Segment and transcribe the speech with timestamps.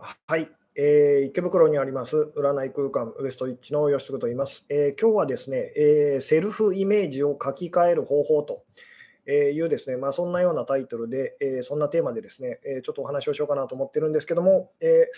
[0.00, 8.64] はい、えー、池袋にあります占い空間ウエストリッチの吉嗣と言います、えー、今日はですね、えー、セルフイメージを書き換える方法と
[9.26, 15.08] いうですね、まあ、そんなようなタイトルで、えー、そんなテーマでですね、え、ちょっとお話をしようかなと思ってるんですけども、え、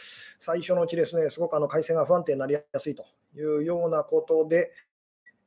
[0.40, 3.04] 最初のうちですね、すごくあの回線が不安定になりやすいと
[3.36, 4.72] いうようなことで、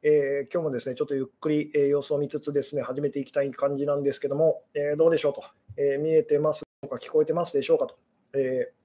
[0.01, 5.43] えー、今日もですね、ちょっとゆっくり、え、様子を見つつですね、始めていきたい感じなんですけども、えー、どうでしょうと、
[5.75, 7.97] え見えてますか、聞こえてますでしょうかと。
[8.33, 8.82] えー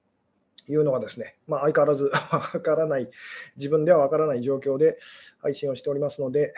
[0.73, 3.09] いうのがですね、まあ、相変わらず わからない、
[3.55, 4.99] 自分ではわからない状況で
[5.39, 6.53] 配信をしておりますので、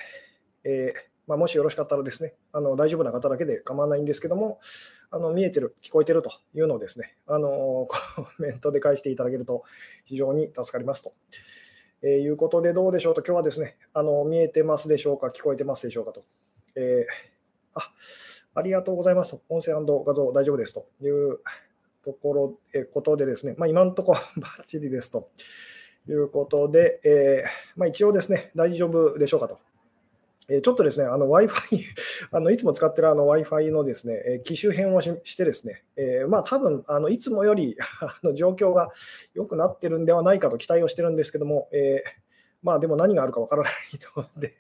[0.64, 4.60] えー、まあ、もしよろしかったらですね、あの大丈夫な方だけで構わないんですけども、
[5.12, 7.88] あの見えてる、聞こえてるというのをですね、あのコ
[8.40, 9.64] メントで返していただけると
[10.06, 11.14] 非常に助かりますと。
[12.04, 16.26] えー、いうことで、どうでしょうと、今日はですね、あの見えてますでしょうか、聞こえてますでしょうかと。
[16.76, 17.92] えー、あ
[18.54, 19.42] ありがとうございますと。
[19.50, 21.40] 音声画像大丈夫ですという
[22.04, 25.30] ところ、えことでですね、まあ、今のところ バッチリですと
[26.08, 29.60] いうことで、えー、まあ、一応ですね、大丈夫でしょうかと。
[30.50, 31.82] えちょっとですね、Wi-Fi
[32.32, 38.92] あの いつも使ってるあの Wi-Fi のですね、え機種変をしてですね、えー、まあ多分あのいつもより あの状況が
[39.34, 42.04] 良くなってるんではないかと期待をしてるんですけども、え、
[42.64, 43.74] まあでも何があるかわからない
[44.18, 44.54] ので、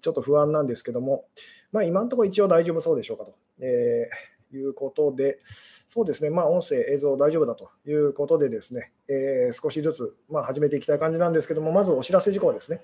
[0.00, 1.24] ちょっと不安なんですけども、
[1.72, 3.32] まあ今のところ一応大丈夫そうでしょうかと。
[3.60, 12.80] えーいうことで、そうですね、まあ、音声、映像大丈夫だということでですね、えー、少しずつ、まあ、始めていきたい感じなんですけども、まずお知らせ事項ですね、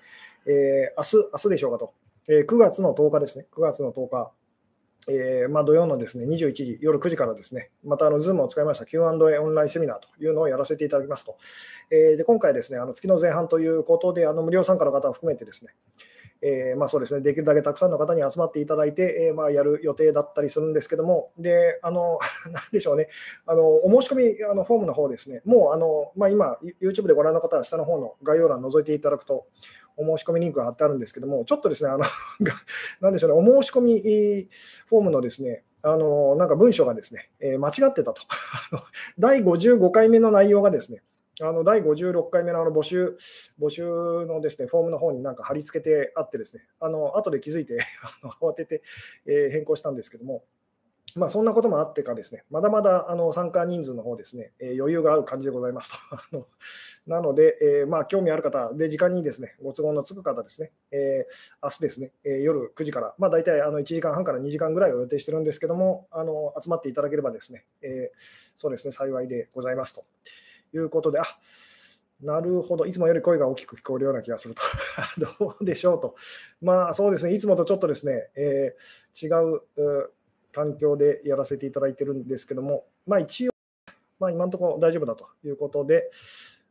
[0.46, 1.92] えー、明日、明日でしょうかと、
[2.28, 4.32] えー、9月の10日ですね、9月の10日、
[5.08, 11.38] えーまあ、土曜のですね21時、夜9時からですね、またあの Zoom を使いました Q&A オンラインセミナーというのをやらせていただきますと。
[11.90, 15.72] えー、で今回ですね、あの月の前半ということで、あの無料参加の方を含めてですね、
[16.40, 22.18] えー、まあ、そうですね、できるだけたくさんの方に集まっていただいて、えー、まあ、やる予定だったりするんですけども、で、あの、
[22.52, 23.08] なんでしょうね、
[23.46, 29.46] あのお申し込みあのフォームの方ですね、もう、あのまあ、今、YouTube でご覧の方は下の方の概要欄を覗いていただくと、
[29.96, 32.04] お申し込みリンクが貼ってあるんですけども、ちょっとですね、あの
[33.00, 34.00] なんでしょうね、お申し込み
[34.86, 38.22] フォームのですね、あのなんか文章がですね、えー、間違ってたと。
[39.18, 41.02] 第55回目の内容がですね、
[41.42, 43.16] あの第56回目のあの募集
[43.60, 43.84] 募集
[44.26, 47.78] のですねフォームの方になんか貼り付けてあってですね、あの後で気づいて
[48.40, 48.82] 慌てて、
[49.26, 50.44] え、変更したんですけども、
[51.14, 55.92] まあ、そんなこともあってかですね、まだまだあの参加人数の方ですね、え、余裕がある感じでございます
[56.30, 56.46] と。
[57.06, 61.26] なので、えー、まあ、興味ある方、で、時間にですね、ご都合のつく方ですね、え、
[61.62, 68.12] 明日ですね、え、夜9時から、まあ、大体あの1時間半から2時間ぐらいを予定してるんですけども、あの集まっていただければですね、え、
[68.56, 70.04] そうですね、幸いでございますと。
[70.74, 71.24] いうことで、あ
[72.20, 74.62] なるほど、いつもより声が大きく聞こえるような気がすると。
[75.38, 76.16] どうでしょうと。
[76.60, 80.10] まあそうですね、いつもとちょっとですね、えー、違う
[80.52, 83.52] 環境でやらせていただいてるんですけども、まあ一応、
[84.18, 86.10] まあ、今のところ大丈夫だということで、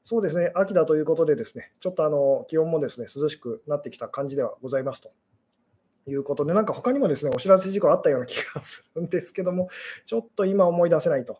[0.04, 5.12] そうですね、秋だということでですね、ちょっとあの気温もですね涼しくなってきた感じではございますと。
[6.10, 9.68] いうことで、なんか他にもですね、お知らせ事項あったような気がするんですけども、
[10.06, 11.40] ちょっと今思い出せないと。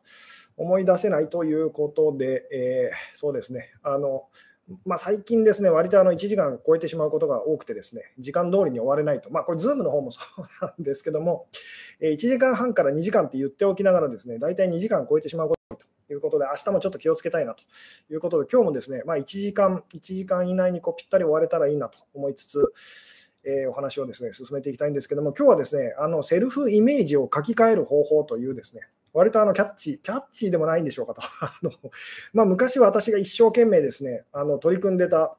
[0.58, 4.26] 思い出せないということで、えー、そうですね、あの、
[4.86, 9.32] まあ、最近ですね、割とあの1時間超えてしまうことが多くてですね、時間通りに終われないと。
[9.32, 11.48] まあ、これ、ズームの方もそうなんですけども、
[12.02, 17.64] 1時間半から2時間って言っておきながらですね、大体2時間超えてしまうことが多いということで、明日もちょっと気をつけたいなと
[18.12, 22.74] いうことで、今日もですね、まあ、1時間、1時間以内にこうぴったり終われたらいいなと思いつつ、
[23.48, 28.82] えー、お話をですね進めていきたいんですけども、今日はですねあのセルフイメージを書き換える方法というですね
[29.14, 31.22] 割とあのキャッチ、キャッチーでもないんでしょうかと。
[31.42, 31.72] あの
[32.34, 35.38] まあ、昔私が一生懸命ですね、あの取り組んでた、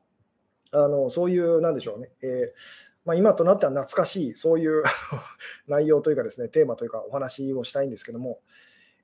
[0.73, 2.59] あのそういう、なんでしょうね、えー、
[3.05, 4.83] まあ、今となっては懐かしい、そういう
[5.69, 8.41] 内容というかですね、テーマというかお話をしたいんですけども、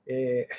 [0.07, 0.55] えー、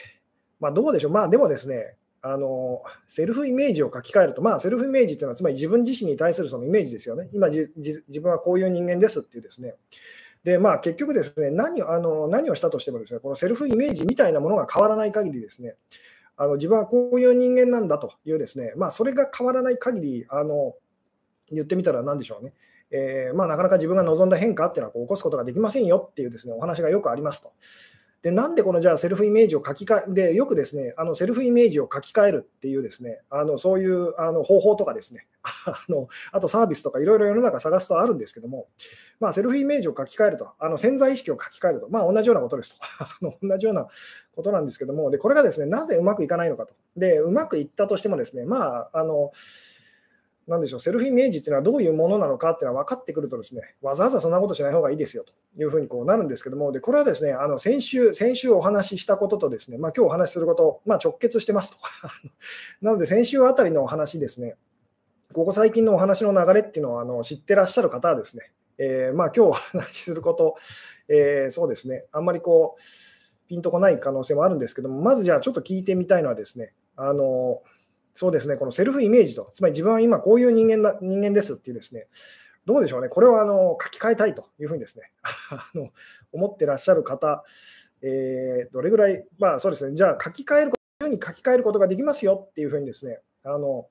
[0.62, 1.98] まあ、どうでしょう、まあでもですね、
[2.28, 7.30] あのセルフイメージを書き換えると、まあ、セルフイメージというのは、つまり自分自身に対するそのイメージですよね。
[7.34, 7.72] 今自
[8.20, 9.76] 分はこういう人間ですっていうですね。
[10.44, 15.76] で、まあ、結局ですね何あの、何をしたとしてもですね、このセルフイメージみたいなものが変わらない限りですね、
[16.36, 20.74] あの自分はこういう人間なんだというですね、まあ、それが変わらない限り、あの
[21.52, 22.54] 言ってみたら何でしょうね。
[22.90, 27.54] えー、まあ、なかなか自分が望んだ変化っていうのはこう起こすことができませんよっていうですねお話がよくありますと。
[28.26, 38.66] で、なんでこのじゃあセルフイメージを書き換え、で、よくですね、あのセルフイメージを書き換えるっていうですね、あのそういうあの方法とかですね、 あのあとサービスとかいろいろ世の中探すとあるんですけども、
[39.20, 43.88] まあ、セルフイメージを書き換えると、あの潜在意識を書き換えると、まあ、同じようなことですと あの、同じような
[44.36, 46.74] ことなんですけども、でこれがですね、なぜうまくいかないのかと。
[46.98, 49.34] で、うまくいったとしてもですね、まあ、あの、
[50.48, 61.78] なんでしょう、セルフイメージっていうのはどういうものなのかっていうのは分かってくるとですね、わざわざそんなことしない方がいいですよというふうにこうなるんですけども、でこれはですね、あの先週、先週お話ししたこととですね、まあ今日お話しすること、まあ、直結してますと。
[62.82, 64.56] なので先週あたりのお話ですね、
[65.34, 70.56] ここ最近のお話の流れっていうのをあの知ってらっしゃる方はですね、えー、まあ今日お話しすること、
[71.08, 72.82] えー、そうですね、あんまりこう、
[73.48, 77.62] ピンとこない可能性もあるんですけども、まずじゃあちょっと聞いてみたいのはですね、あの
[78.16, 82.08] そうですね、このセルフイメージと、つまり自分は今こういう人間だ人間ですっていうですね、
[82.66, 85.12] どうでしょうね、これをあの書き換えたいというふうにですね、
[85.52, 85.90] あの
[86.32, 87.44] 思ってらっしゃる方、
[88.02, 93.90] えー、どれぐらい、まあそうですね、じゃあ書き換える、こうに書き換えることができますよっていうふうにですね、あの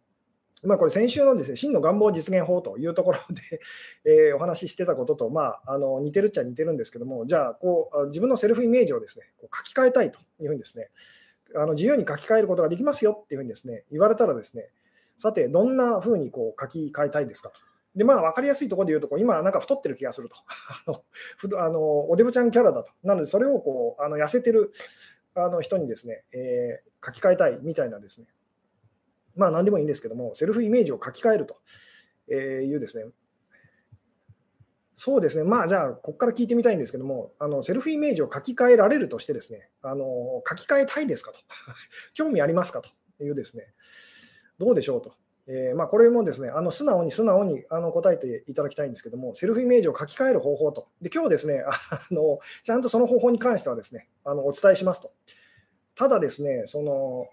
[0.63, 3.61] まあ、これ先週のですね真の願望実現法というところで、
[4.05, 10.89] えー、お話ししてたことと、まあ、あの似てるっちゃ似てるんですけども、じゃあこう自分のセルフイメージをですねこう書き換えたいというふうにですね、
[11.57, 14.69] あの自由に書き換えることができますよっていうふうにですね言われたらですね、
[15.17, 17.61] さて、どんなふうにこう書き換えたいですかと。
[17.95, 20.37] で、まあ、分かりやすいところで言うと、こう今、なんか太ってる気がすると。
[21.59, 22.93] あのおデブちゃんキャラだと。
[23.03, 24.73] なので、それをこうあの痩せてる
[25.35, 28.27] あの人にですね、えー、書き換えたいみたいなですね、
[29.37, 31.57] まあ、何でもいいんですけども、セルフイメージを書き換えると
[32.33, 33.05] いうですね、
[34.97, 41.41] そうですね、まあじゃあ、ここから聞いてみたいんですけども、あのセルフイメージを書き換えられるとしてですね、あの書き換えたいですかと、
[42.15, 43.73] 興味ありますかというですね、
[44.59, 45.15] どうでしょうと。
[45.47, 50.89] えー、まあ、これもですね、あの素直に素直にあの答えていただきたいんですけども、セルフイメージを書き換える方法と。
[51.03, 55.13] で、今日ですね、 あのちゃんとその方法に関してはですね、あのお伝えしますと。
[55.95, 57.29] ただですね、その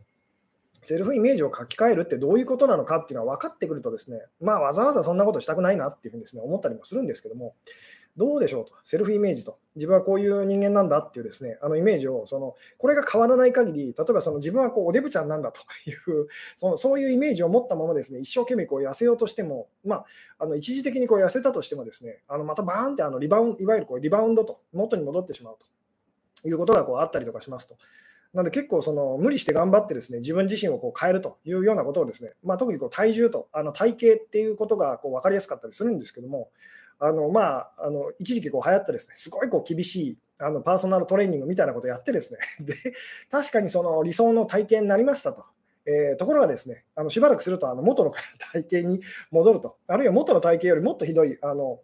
[0.81, 7.55] セルフイメージを書き換えるってどういうことなのかっていうのは分かってくるとですね、まあ、わざわざそんなことしたくないなっていうふうにです、ね、思ったりもするんですけども、
[8.17, 20.05] どうでしょうと、セルフイメージと、自分はこういう人間なんだっていうですね、あのイメージを、そのこれが変わらない限り、例えばその自分はこうおデブちゃんなんだという その、そういうイメージを持ったままですね、一生懸命こう痩せようとしても、まあ、
[20.39, 25.57] あの一時的にこう痩せたとしてもですね、あのまたバーンってあのリバウンいわゆるこうリバウンドと、元に戻ってしまう
[26.41, 27.77] ということがこうあったりとかしますと。
[28.33, 36.49] なので結構その無理して頑張ってですね自分自身をこう変えるというようなことをですね、まあ、特にこう体重とあの体型っていうことがこう分かりやすかったりするんですけども、
[36.99, 42.73] あのまあ、あの一時期こう流行ったですねすごいこう厳しいあのパーソナルトレーニングみたいなことをやってですね で
[43.29, 45.43] 確かにその理想の体型になりましたと。
[45.83, 49.01] えー、ところがですねあのしばらくするとあの元の体型に
[49.31, 51.79] 戻ると、あるいは元の体型よりもっとひどいあの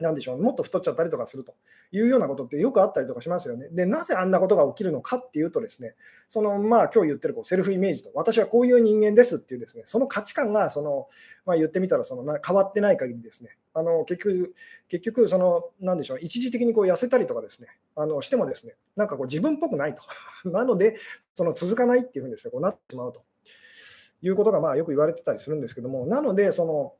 [0.00, 1.54] なんでしょう、もっと太っちゃったりとかすると
[1.90, 3.68] いうようなことってよくあったりとかしますよね。
[3.72, 5.94] で、なぜあんなことが起きるのかっていうとですね、
[6.28, 11.08] そのまあ今日言ってるこうセルフイメージと、私はこういう人間ですっていうですね、その価値観がその、
[11.46, 14.54] まあ、言ってみたらその変わってない限りですね、あの結局、
[14.88, 20.02] 結局その、なんでしょう、一時的にこう痩せたりとかですね、あのしてもですね、なんかこう自分っぽくないと。
[20.48, 20.96] なので、
[21.34, 23.24] その続かないっていうふうにですね、こうなってしまうと
[24.22, 26.94] いうことがまあよく言われてたりするんですけども、なので、その、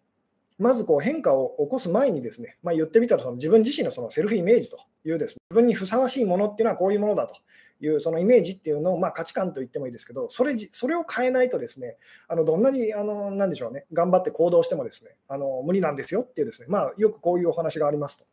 [0.58, 7.36] まずこう変化を起こす前にですね、まあ、言ってみたらその自分自身のそのセルフイメージというです、ね、自分にふさわしいものっていうのはこういうものだと
[7.80, 11.96] いうそのイメージっていうのをまあ価値観と言ってもいいですけど、それそれを変えないとですね、
[12.26, 18.24] あのどんなにあのなんでしょうね、頑張って行動してもですね、あの無理なんですよっていうですね、まあ、よくこういうお話がありますと。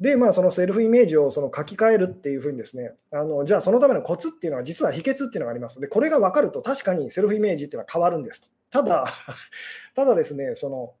[0.00, 8.48] で、まあ、そのセルフイメージをその書き換えるっていうふうにですね、あのじゃあそのためのコツっていうのは実は秘訣っていうのがありますで、これが分かると確かにセルフイメージっていうのは変わるんですと。
[8.70, 9.04] ただ、
[9.94, 10.94] ただですね、その、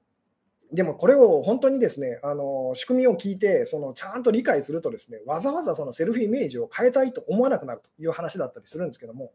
[0.72, 9.32] でもこれを本当にですね、あの仕組みを聞いて、そのちゃんと理解するとですね、わざわざそのセルフイメージを変えたいと思わなくなるという話だったりするんですけども、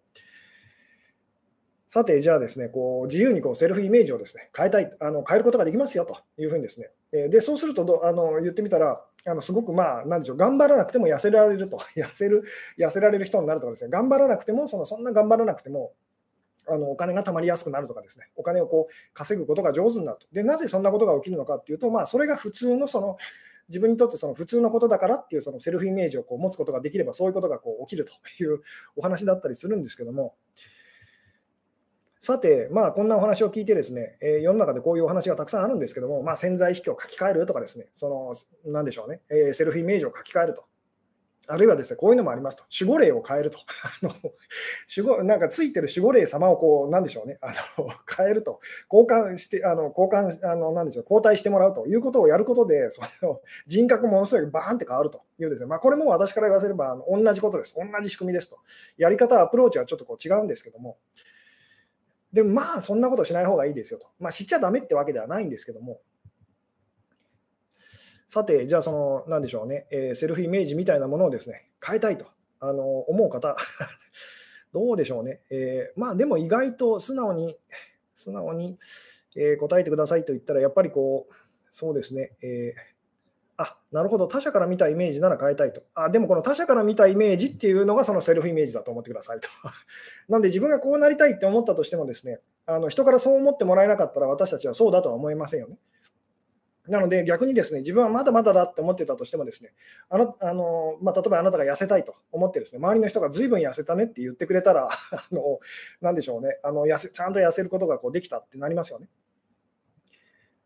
[1.93, 6.89] さて、じゃあですね、こう自由にこうセルフイメージをですね変えたいあの、変えることができますよというふうにですね、
[7.29, 12.45] でそうするとどあの言ってみたら、あのすごくまあ、なんでしょう、頑張らなくても痩せられると、 痩せる
[12.79, 15.93] 痩せられる人になるとかですね、頑張らなくても、そのそんな頑張らなくても、
[16.67, 20.25] あのお金が貯まりやすくなるとかですね、お金をこう稼ぐことが上手になると。
[20.31, 23.17] で、なぜそんなことが起きるのかっていうと、まあ、それが普通のその
[23.69, 28.63] 自分にとってその普通のことだからっていうそのセルフイメージをこう持つことができれば、そういうことがこう起きるという
[28.95, 30.33] お話だったりするんですけども、
[32.23, 38.07] さて、まあ、こんなお話を聞いてですね、えー、世の中でこういうお話がたくさんあるんですけども、まあ、潜在意識を書き換えるとかですね、そ
[38.65, 40.63] の、なんでしょうね、えー、セルフイメージを書き換えると。
[41.49, 42.63] あるいはですね、こういうのもありますと。
[42.79, 43.57] 守護霊を変えると。
[44.01, 44.13] あの
[44.95, 48.61] 守護なんかついてる守護霊様をこう、なんでしょうね、あの変えると。
[48.89, 57.75] 交換して、あの交換、あのなんでしょう、交代してもらうということをやることで、その人格ものすごいバーンって変わるというですね、まあ、これも私から言わせればあの同じことです。
[57.75, 58.59] 同じ仕組みですと。
[58.95, 60.95] やり方、アプローチはちょっとこう違うんですけども。
[62.33, 64.07] でもまあ、そんなことしない方がいいですよと。
[64.19, 66.01] まあ、知っちゃだめってわけではないんですけども。
[68.27, 72.25] さて、じゃあ、その、なんでしょうね、えー、セルフイメージみたいなものをですね、変えたいと
[72.59, 73.55] あの思う方、
[74.73, 75.41] どうでしょうね。
[75.51, 77.55] えー、まあ、でも意外と素直に、
[78.15, 78.79] 素直に、
[79.35, 81.33] えー、答えてくださいと言ったら、やっぱりこう、
[81.69, 82.92] そうですね、えー
[83.57, 85.83] あなるほど、他者から見たイメージなら変えたいと。
[85.93, 89.47] あでもこの他者から見たイメージっていうのがそのセルフイメージだと思ってくださいと。
[90.27, 95.77] なんで自分がこうなりたいって思ったとしてもですね、あの人からそう思ってもらえなかったら私たちはそうだとは思いませんよね。
[96.87, 99.71] なので逆にですね、自分はまだまだだって思ってたとしてもですね、
[100.09, 105.59] あのあのまあ、例えばあなたが痩せたいと思ってですね、周りの人がずいぶん痩せたねって言ってくれたら、 あの
[106.01, 109.07] なんでしょうね、あの痩せちゃんと痩せることがこうできたってなりますよね。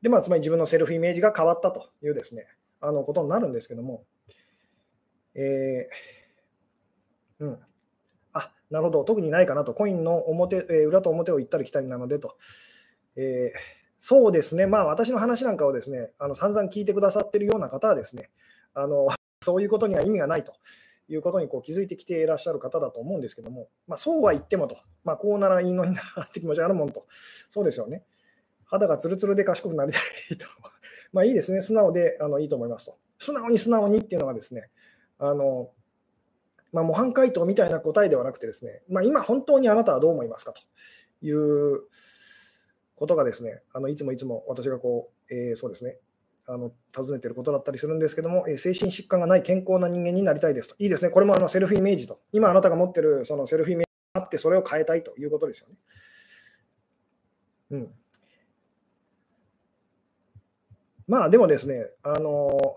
[0.01, 2.47] で、まあ、つまり自分のセルフイメージが変わったというですね、
[2.81, 4.05] あのことになるんですけども、
[5.35, 7.59] えー、うん。
[8.33, 12.37] あ、なるほど、特にないかなと、コインの表、えー、裏と表を行ったり来たりなのでと。
[13.15, 18.29] えーそうですね、まあ、私の話なんかをですねあの散々聞いてくださっているような方はですね
[18.73, 19.07] あの
[19.43, 20.53] そういうことには意味がないと。
[21.09, 27.05] いうことにこう気づいてきていらっしゃる方だと思うんですけども、まあ、そうは言ってもと、まあ、こうならいいのになって気持ちがあるもんと、
[27.47, 28.03] そうですよね。
[28.65, 30.47] 肌がツルツルで賢くなりたいと、
[31.13, 32.97] まあいいですね、素直であのいいと思いますと。
[33.19, 34.69] 素直に素直にっていうのがですね、
[35.19, 35.71] あの
[36.71, 40.61] まあ、模範解答みたいな答えではなくてですね、まあ、今本当にあなたはどう思いますかと
[41.25, 41.81] いう
[42.95, 45.97] ことがですね、あのいつもいつも私がこう、えー、そうですね、
[46.45, 50.75] あの尋ねてることだったりするんですけども、えー、精神疾患がない健康な人間になりたいですと。
[50.79, 52.19] いいですね、これもあのセルフイメージと。
[52.31, 55.75] 今あなたが持ってるそのセルフイメージがあって、それを変えたいということですよね。
[57.71, 57.93] うん。
[61.07, 62.75] まあでもですね、あの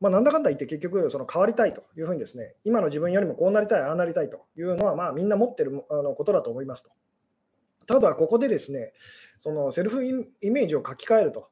[0.00, 6.90] まあ、なんだかんだ言って結局その変わりたいというふうにですね、今の自分よりもこうなりたい、ああなりたいというのは、まあ、みんな持ってるあのことだと思いますと。
[7.86, 8.92] ただ、ここでですね、
[9.38, 11.48] そのセルフイメージを書き換えると、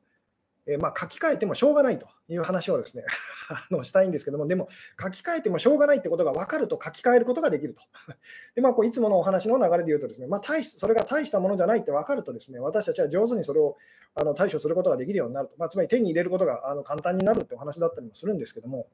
[0.66, 3.04] え、まあ、書き換えてもしょうがないという話をですね
[3.50, 4.68] あのしたいんですけども、でも
[5.00, 7.82] 書き換えてもしょうがないってことが分かると書き換えることができると。
[8.54, 13.76] でまあ、こういつものお話の流れで言うとですね、まあ、大しそれが大したものじゃないって分かるとですね、私たちは上手にそれを
[14.14, 15.54] あの対処することができるようになると。
[15.58, 18.86] まあ、つまり手に入れることがあの簡単になるってお話だったりもするんですけども、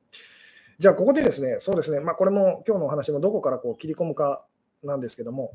[0.79, 4.45] じゃあここでですね、そうですね、まあ、これも今日のお話もどこからこう切り込むか
[4.83, 5.53] なんですけども、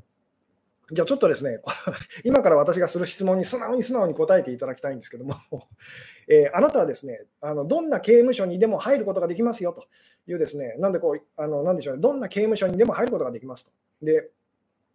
[0.92, 1.62] じゃあちょっとですね、
[2.24, 5.36] 今から私がする質問に素直に素直に答えていただきたいんですけども、
[6.30, 9.86] えー、あなたはですねあの、どんな刑務所にでも入ることができますよと
[10.28, 13.72] いうですね、なんでこう、あのなんでしょうね、どんな刑務所にでも入ることができますと。
[14.02, 14.30] で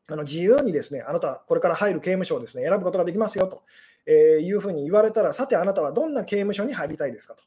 [0.09, 3.63] あの自由にですね、あなた、これから入る刑務所をですね選ぶことができますよと、
[4.07, 7.45] え、いうふうに言われたら、さてあなたはどんな刑務所に入りたいですかと。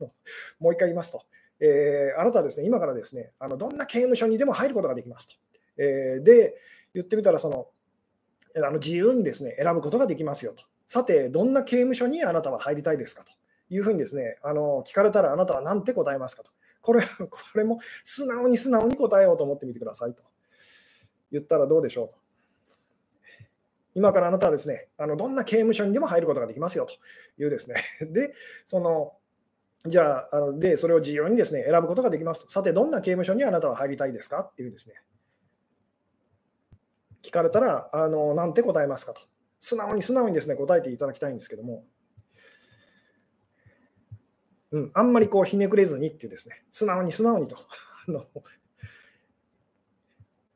[0.58, 1.24] もう一回言いますと、
[1.60, 5.34] えー、あなたはですね、今からですね、あのどんな刑務所にでも入ることができますと。
[5.76, 6.56] え、で、
[6.94, 7.68] 言ってみたら、その、
[8.56, 10.64] あの自由にですね選ぶことができますよと。
[10.88, 13.32] さて、どんな刑務所にあなたは入りたいですかと
[13.70, 16.50] いうふうにですねあの聞かれたらあなたは何て答えますかと。
[16.82, 20.22] これこれも素直に素直に答えようと思ってみてくださいと
[21.32, 22.14] 言ったらどうでしょうと。
[23.96, 26.94] 今からあなたはですね、あのどんな刑務所にでも入ることができますよと
[27.42, 27.76] いうですね。
[28.12, 28.34] で、
[28.66, 29.14] その
[29.86, 32.50] じゃあ、あので、それを自由にですね、選ぶことができますと。
[32.50, 34.40] さて、どんな刑務所にあなたは入りたいですか？
[34.40, 34.96] っていうですね、
[37.26, 39.20] 聞かれたら、あのなんて答えますかと。
[39.58, 41.84] 素直に素直にですね、答えていただきたいんですけども、
[44.70, 47.56] うん、あんまりこうひねくれずにっていうですね、素直に素直にと。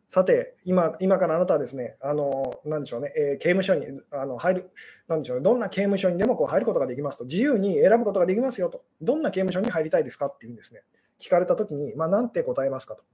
[0.09, 4.71] さて、今今からあなたはですね、あのなんでしょうね、えー、刑務所にあの入る、
[5.07, 10.83] なんでしょうね、どんな刑務所にでもこう入ることができますと、自由に選ぶことができますよと、どんな刑務所に入りたいですかっていうんですね、
[11.21, 13.05] 聞かれたときに、まあ、なんて答えますかと。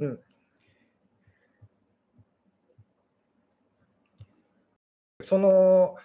[0.00, 0.20] うん、
[5.20, 5.96] その、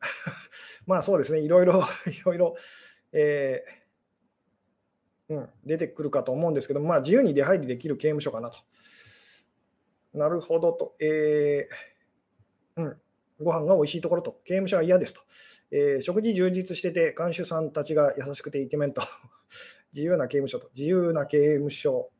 [0.86, 2.56] まあそうですね、いろいろ、 いろいろ、
[3.12, 8.58] えー、うん、出てくるかと思うんですけど、まあ自由に出入りできる刑務所かなと。
[10.14, 10.96] なるほどと。
[10.98, 13.00] えー、うん。
[13.40, 15.20] ご飯が美味しいところと、刑務所は嫌ですと。
[15.70, 19.02] えー、食事充実してて、看守さんたちが優しくてイケメンと。
[19.92, 20.70] 自由な刑務所と。
[20.74, 22.10] 自由な刑務所。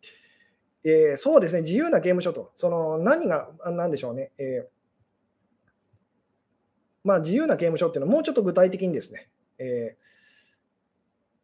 [0.84, 2.52] えー、そうですね、自由な刑務所と。
[2.54, 4.30] その何が、なんでしょうね。
[4.38, 4.79] えー
[7.04, 9.28] まあ、自由な刑務所っていうのはもうちょっと具体的にですね、
[9.58, 10.10] えー、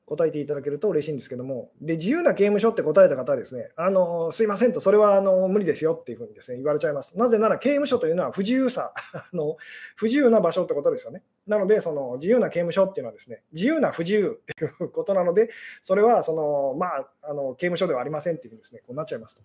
[0.07, 7.19] 答えていただけると嬉しいんですけども、で自由な刑務所って答えた方はですね、あのすいませんと、それはあの無理ですよっていうふうにです、ね、言われちゃいます。
[7.19, 9.57] なぜなら刑務所というのは不自由さ あの、
[9.97, 11.23] 不自由な場所ってことですよね。
[11.47, 15.49] なので、その自由な刑務所っていうのはですね、自由な不自由っていうことなので、
[15.83, 19.43] それはその、まあ、あの刑務所ではありませんっていうふうにですね、こうなっちゃいますと。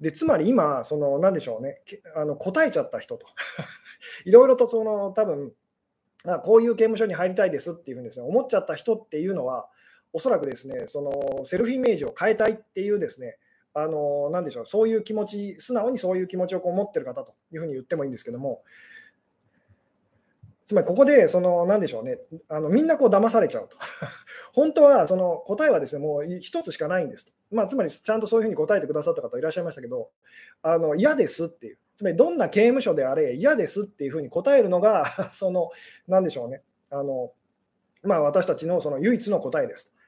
[0.00, 1.82] でつまり今、その何でしょうね、
[2.16, 3.26] あの答えちゃった人と、
[4.24, 5.52] いろいろとその多分
[6.26, 9.68] あこういう刑務所に入りたいですっていうふうにです、ね、思っちゃった人っていうのは、
[10.12, 13.38] おそらくですね、そのセルフイメージを変えたいっていうですね、
[13.74, 18.62] あのなんでしょう、そういう気持ち、素直にそういう気持ちをこう持ってる方というふうに言ってもいいんですけども、
[20.66, 23.76] つまりここで、その、なんでしょうね、あのみんなこう騙されちゃうと。
[24.54, 27.32] 本当は、その答えはですね、もう一つしかないんですと。
[27.50, 30.10] まあ、つまり、ちゃんとそういうふうに答えてくださった方いらっしゃいましたけど、
[30.62, 35.70] あの嫌ですっていう、つまりどんな刑務所であれ嫌ですっていうふうに答えるのが、 その、
[36.06, 37.32] なんでしょうね、あの、
[38.02, 40.00] まあ、私たちのその唯一の答えですと。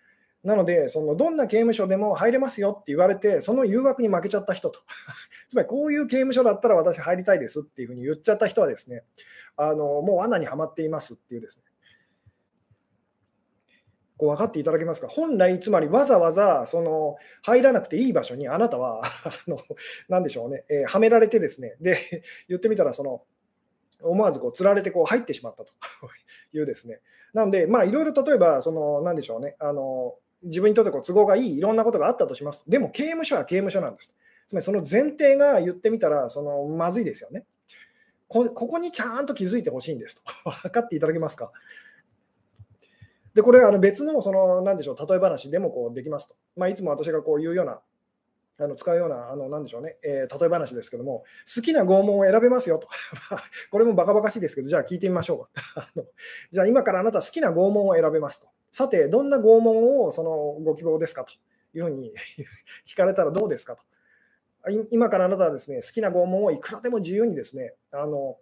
[0.44, 4.80] なので、そのどんな刑務所でも入れますよって言われて、その誘惑に負けちゃった人と、
[5.48, 9.04] つまりこういう刑務所だったら私入りたいですっていうふうに言っちゃった人はですね、
[9.56, 11.64] あのもう罠にはまっていますっていうですね、
[14.18, 15.08] こう分かっていただけますか？
[15.08, 19.58] 本来、つまりわざわざその入らなくていい場所にあなたは あの、
[20.08, 21.98] なんでしょうね、えー、はめられてですね、で、
[22.48, 23.22] 言ってみたら、その、
[24.02, 25.72] 思わずこう釣られてこう入ってしまったと
[26.52, 27.00] いうですね。
[27.34, 32.64] なので、まあ、いろいろ例えば、その、なんでしょうね、あの自分にとってこう都合がいいいろんなことがあったとします。
[32.68, 34.14] でも刑務所は刑務所なんです。
[34.48, 37.44] つまりその前提が言ってみたらそのまずいですよね。
[38.26, 40.50] ここにちゃんと気づいてほしいんですと。
[40.50, 41.52] 分かっていただけますか？
[43.34, 46.34] で、これ、あの別の、その、なんでしょう、例え話でもこうできますと。
[46.56, 47.80] まあ、いつも私がこう言うような、
[48.58, 51.24] あの使うような、あのなんでしょうね、えー、例え話ですけども、
[51.54, 52.88] 好きな拷問を選べますよと。
[53.70, 55.88] これもバカバカしいですけど、じゃあ聞いてみましょうか。
[56.50, 58.48] じゃあ今からあなた好きな拷問を選べますと。
[58.70, 61.32] さて、どんな拷問をそのご希望ですかと
[61.76, 62.12] いうふうに
[62.86, 63.82] 聞かれたらどうですかと。
[64.90, 68.38] 今からあなたはですね、好きな拷問をいくらでも自由にですね、あの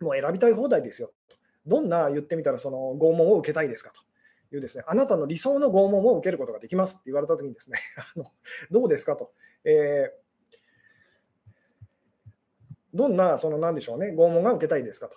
[0.00, 1.36] もう選びたい放題ですよと。
[1.66, 4.07] どんな言ってみたらその拷問を受けたいですかと。
[4.52, 7.78] いうですね、あなたの理想の拷問を受けることができますって言われたときにですね、
[8.16, 8.32] あの
[8.70, 9.32] どうですかと、
[9.64, 10.66] えー、
[12.94, 15.16] どんな、その何でしょうね、拷問が受けたいですかと。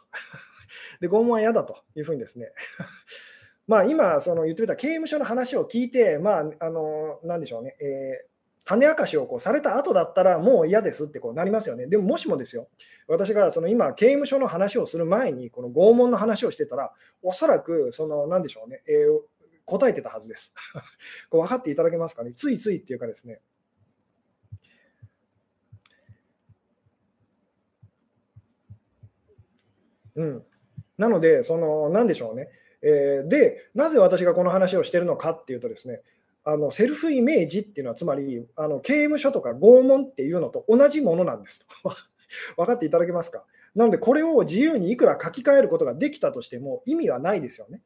[1.00, 2.52] で、拷問は嫌だというふうにですね、
[3.68, 8.31] まあ今、その言ってみた刑務所の話を聞いて、まあ、あの、なんでしょうね、えー
[8.64, 11.88] 種明かしをこうされた後だったらもう嫌ですってこうなりますよね。
[11.88, 12.68] でももしもですよ、
[13.08, 16.92] 私がその今、刑務所の話をする前に、この拷問の話をしてたら、
[17.22, 19.22] おそらく、その、なんでしょうね、えー、
[19.66, 20.54] 答えてたはずです。
[21.30, 22.32] こう分かっていただけますかね。
[22.32, 23.42] ついついっていうかですね。
[30.16, 30.46] うん。
[30.98, 32.50] なので、その、なんでしょうね。
[32.82, 36.02] えー、で、なぜ私がこの話をしてるのかっていうとですね、
[36.44, 41.96] あのセルフイメージっていうのは、つまりあの刑務所とか拷問っていうのと同じものなんですと。
[42.56, 43.44] 分かっていただけますか？
[43.76, 47.82] なので、これを自由にいくら書き換えることができたとしても意味はないですよね。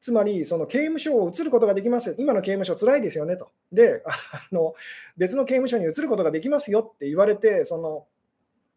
[0.00, 3.50] つまり、その刑務所を移ることができますよ、今の刑務所つらいですよねと。
[3.70, 4.10] で、あ
[4.52, 4.74] の
[5.16, 8.06] 別の刑務所に移ることができますよって言われて、その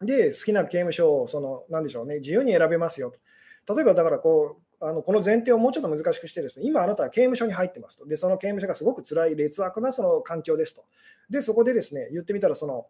[0.00, 3.74] で、好きな刑務所をその、なんでしょうね、自由に選べますよと。
[3.74, 8.06] 例えば、だからこう、あのこの前提をもうちょっと難しくしてですね、今あなたは刑務所に入ってますと。
[8.06, 10.84] で、その刑務所がすごく辛い劣悪なその環境ですと。
[11.30, 12.86] で、そこでですね、言ってみたらその、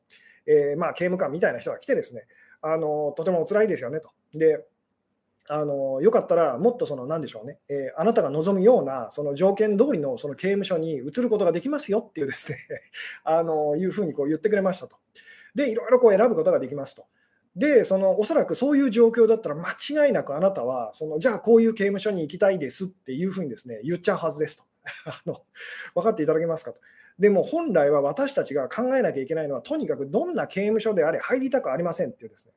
[0.46, 2.26] えー、まあ、刑務官みたいな人が来てですね、
[2.62, 4.10] あのとてもお辛いですよねと。
[4.34, 4.64] で、
[5.48, 12.58] あのよかったらもっとその何でしょうね、えー、あなたが望むようなその条件通りのその刑務所に移ることができますよっていうですね
[13.22, 14.96] あのいうふうにこう言ってくれましたと。
[15.54, 17.06] で、いろいろこう選ぶことができますと。
[17.56, 24.64] で、そのおそらくそういう状況だったら間違いなくあなたは、そのじゃあこういう刑務所に行きたいですっていうふうにですね、言っちゃうはずですと。
[25.06, 25.42] あの
[25.94, 26.80] 分かっていただけますかと。
[27.18, 32.52] でも本来は私たちが考えなきゃいけないのは、とにかくどんな刑務所であれ入りたくありませんっていうですね。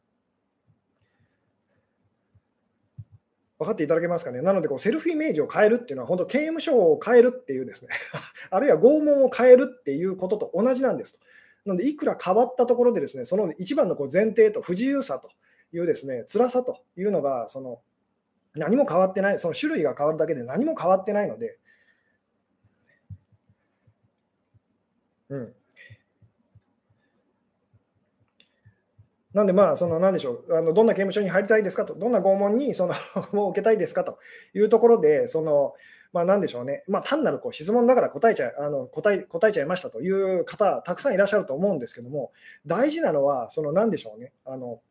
[3.58, 4.42] 分かっていただけますかね。
[4.42, 7.90] なのでこう、セルフイメージを変えるっていうのは、本当、刑務所を変えるっていうですね、
[8.52, 11.26] あるいは拷問を変えるっていうことと同じなんですと。
[11.70, 15.30] なので、いくら変わったところでですね、その一番のこう前提と不自由さと
[15.72, 17.80] いうですね、辛さというのが、その
[18.56, 21.60] 何も変わってない、その種類が変わるだけで何も変わってないので、
[25.30, 25.54] うん。
[29.32, 32.96] なんで、まあ、その、なんでしょう、あのどんな刑務所に入りたいですかと、どんな拷問にその
[33.46, 34.18] を受けたいですかと
[34.56, 35.76] いうところで、その、
[36.12, 42.32] まあ、なんでしょうね、まあ、単なるこう質問だから答えちゃあの答え答えちゃいましたという方、たくさんいらっしゃると思うんですけども、
[42.66, 44.82] 大事なのは、そのなんでしょうね、あの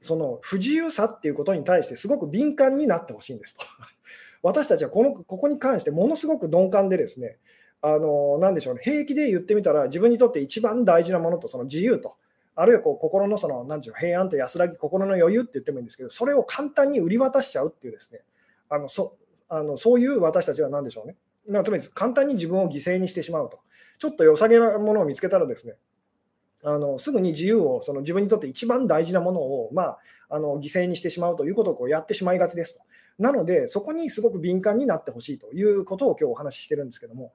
[0.00, 3.64] その不自由さっていうことに対してすごく敏感になってほしいんですと。
[4.42, 7.38] 私たちはこのここに関してものすごく鈍感でですね、
[7.80, 12.16] あのなんでしょうね、平気で言ってみたら自分にとって一番大事なものとその自由と、
[12.54, 18.22] あるいはこう心のそのなんでしょう平安と安らぎ、心の余裕って言ってもいいんですけど、それを簡単に売り渡しちゃうっていうですね、
[18.68, 19.16] あのそ
[19.54, 21.16] あのそういう私たちは何でしょうね。
[21.46, 23.60] まあ、つまり簡単に自分を犠牲にしてしまうと。
[23.98, 25.74] ちょっと良さげなものを見つけたらですね、
[26.64, 29.98] あのすぐに自由を、その自分にとって一番大事なものを、まあ、
[30.30, 32.80] あの犠牲にしてしまうということをこうやってしまいがちですと。
[33.18, 37.34] なので、そこにすごく敏感になってほしいということを今日お話ししてるんですけども。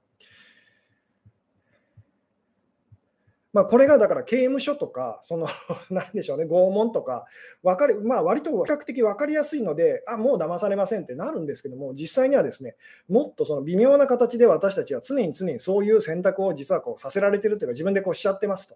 [3.57, 5.47] まあ、これがだから刑務所とか、その
[5.89, 7.25] なんでしょうね、拷問とか、
[7.63, 12.75] わかるまあ、割と比較的分かりやすいので、あもう騙されませんってなるんですけども、実際にはですね、
[13.09, 18.75] もっとその微妙な形で私たちは常に常にそういう選択を実はこうさせられてるというか、自分でこうしちゃってますと。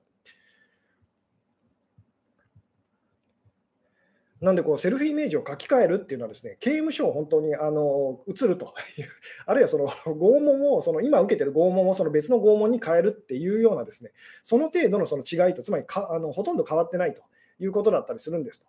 [4.41, 9.07] なんでこうセルフイメージを書き換えるっていうのはですね、刑務所を本当にあの移るという、
[9.45, 17.21] あるいはその拷問を、その今受けてる拷問をその別の拷問に変えるっていうようなですね、その程度のその違いと、つまりかあのほとんど変わってないと
[17.59, 18.65] いうことだったりするんですと。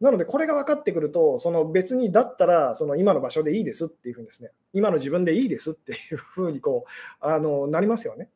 [0.00, 8.28] なので、これが分かってくると、その別にだったら、その今の場所でいいですっていうふうにですね、今の自分でいいですっていうふうにこうあのなりますよね。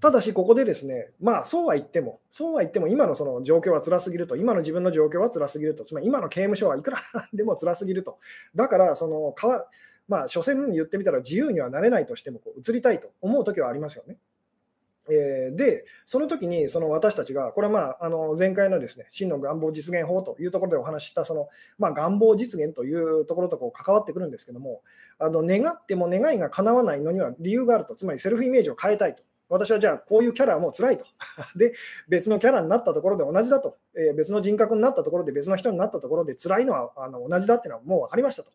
[0.00, 6.98] ただし、ここでですね、まあ、そうは言っても、そうは言っても、今のその状況は辛すぎると、今の自分の状況は辛すぎると、つまり今の刑務所はいくら
[7.34, 8.18] でも辛すぎると。
[8.54, 9.66] だから、そのかわ、
[10.08, 14.16] まあ、所詮言ってみたら自由にはなれないとしてもこう移りたいと思うときはありますよね。
[15.08, 24.82] えー、で、その時にその私たちが、これは、まあ、あの前回のですね真の願望実現法というところでお話ししたその、まあ、願望実現というところとこう関わってくるんですけども、
[25.18, 29.22] あの願っても願いが叶わないのには理由があると、つまりセルフイメージを変えたいと。
[29.50, 31.04] 私はじゃあこういうキャラはもう辛いと。
[31.56, 31.72] で、
[32.08, 33.76] 別のキャラになったところで同じだと。
[33.94, 38.52] えー、別の人格になったところで別の人になったところで辛いのはあの同じだっていうのはもう分かりましたと。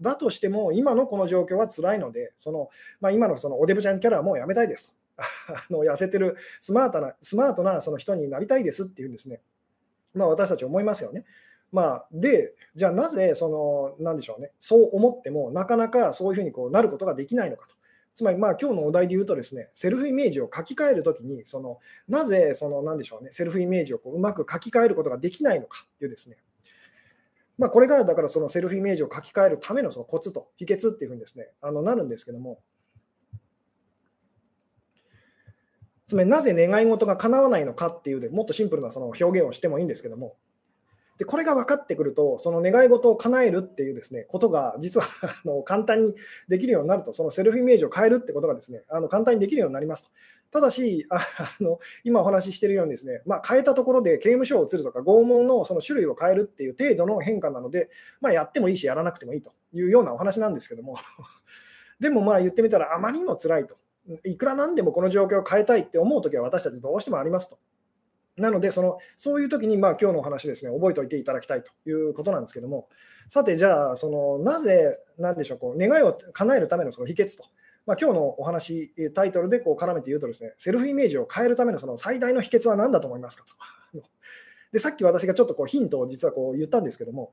[0.00, 2.68] だとしても、今のこの状況は辛いので、その
[3.00, 4.94] まあ、今のそのおデブちゃんキャラはもうやめたいですと。
[5.16, 9.40] あの痩せてるスマートなスマートなその人になりたいですっていうんですね。
[10.12, 11.24] まあ、私たち思いますよね。
[11.72, 17.74] まあ、で、じゃあなぜその、なんでしょうね、そう思っても、なかなかそういうふうにこうなることができないのかと。
[18.14, 26.36] つまり、まあ、今日のお題で言うとですね、セルフイメージを書き換えるときに、そのなぜ、その、なんでしょうね、セルフイメージをこううまく書き換えることができないのかっていうですね、
[27.58, 32.60] まあ、これがだからそのセルフイメージを書き換えるためのそのコツと秘訣っていうふうにですね、あのなるんですけども、
[36.06, 40.36] つまりなぜ願い事が叶わないのかっていうでもっとシンプルなその表現をしてもいいんですけども、
[41.18, 45.06] でこれが分かってくると、その願い事を叶えるっていうですねことが、実は
[45.44, 46.14] あの簡単に
[46.48, 50.10] できるようになると、そのセルフイメージを変えるってことがですねあの簡単にできるようになりますと。
[50.50, 51.18] ただし、あ
[51.60, 60.96] の今お話ししているようにですね、まあ、変えたところで刑務所を移るとか、拷問のその種類を変えるっていう程度の変化なので、まあ、やってもいいし、やらなくてもいいというようなお話なんですけども、
[61.98, 63.76] でもまあ言ってみたら、あまりにも辛いと。
[64.22, 67.58] いくらなんでもこの状況を変えたいって思うときは私たちどうしてもありますと。
[68.36, 72.88] なのでその、そういう時に、まあ、今日のお話ですね、覚えておいていただきたいということなんですけども、
[73.28, 77.44] さて、じゃあ、そのなぜ、なんでしょう、こう願いを叶えるためのその秘訣と、
[77.86, 83.44] まあ、今日のお話、タイトルでこう絡めて言うとですね、セルフイメージを変えるためのその最大の秘訣は何だと思いますか
[83.92, 84.02] と。
[84.72, 87.32] でさっき私がちょっとこうヒントを実はこう言ったんですけども、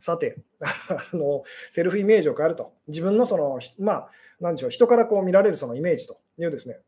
[0.00, 4.10] さてあの、セルフイメージを変えると、自分のその、まあ、
[4.40, 6.80] なんでしょう、人からこう見られるそのイメージというですね、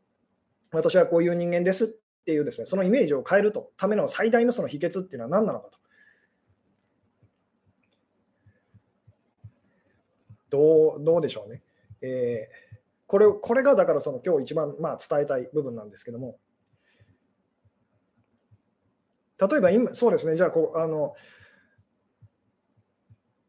[0.71, 1.87] 私はこういう人間ですっ
[2.25, 5.77] ていうですね、そのイメージを変えるとための最大のその秘訣っていうのは何なのかと。
[10.49, 11.61] どうどうでしょうね。
[12.01, 16.37] えー、これこれがだからその今日一番まあ伝えたい部分なんですけども、
[19.39, 21.13] 例えば今、そうですね、じゃあこう、あの、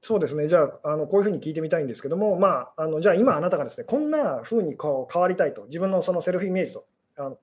[0.02, 6.86] そうですね、じゃあ、あのこういうふうに聞いてみたいんですけども、まあ、あのじゃあ今あなたがですね、こんなふうにこう変わりたいと、自分のそのセルフイメージと。
[7.16, 7.38] あの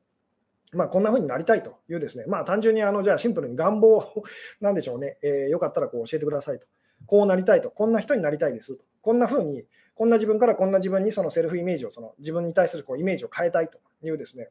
[0.73, 4.03] まあ、こんな風になりたいというですね、まあ、単純にあのじゃあシンプルに願望
[4.59, 6.67] なんでしょうね、えー、よかったらこう教えてくださいと。
[7.05, 8.83] こうなりたいと、こんな人になりたいですと。
[9.01, 14.49] こんな風に、こんな自分からこんな自分にそのセルフイメージを、その自分に対するこうイメージを変えたいというですね、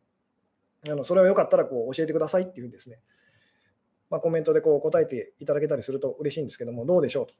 [0.86, 2.98] あのそれをよかったらこう教えてくださいっていうですね、
[4.10, 7.34] まあ、コメントでこう答えていただけたりすると嬉しいんですけども、どうでしょうと。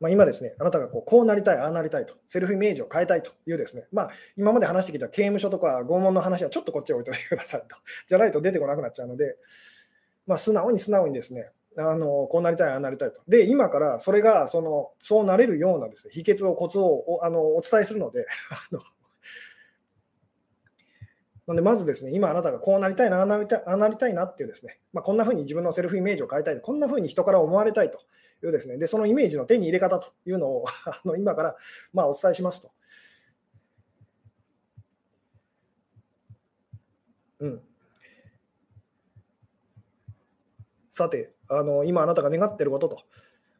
[0.00, 7.76] まあ、今ですね、あなたがこうこうなりたい、ああなりたいと、セルフイメージを変えたいというですね、まあ、今まで話してきた刑務所とか拷問の話はちょっとこっち置いといてくださいと。
[8.06, 9.36] じゃないと出てこなくなっちゃうので、
[10.26, 13.20] まあ、素直に素直にですね、あのこうなりたい、ああなりたいと。
[13.28, 18.80] で、今からそれがそのそうなれるようなですね、秘訣を、コツをあのお伝えするので、 あの
[21.46, 27.98] なんで、まずですね、今あなたがこうなりたいな、ああなりたいなりたいなっていうですね、まあ、こんなふうに自分のセルフイメージを変えたい、こんなふうに人から思われたいと
[28.44, 31.56] いうですね、で、そのイメージの手に入れ方というのを あの今から
[31.92, 32.70] まあお伝えしますと。
[37.38, 37.62] うん。
[40.90, 43.02] さて、あの今あなたが願っていることと、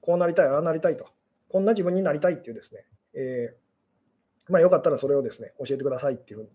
[0.01, 1.07] こうなりたい、ああなりたいと、
[1.49, 6.51] こんな自分になりたいっていうですね、えー、まあ、よかったらそれをですね、教えてくださいっていうふうに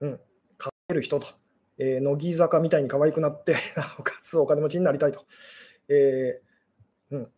[0.00, 0.20] うん、
[0.58, 1.26] 飼える人と、
[1.78, 5.24] えー、乃木坂みたいに可愛くなって、な おかつお金持ちになりたいと。
[5.88, 7.32] えーうん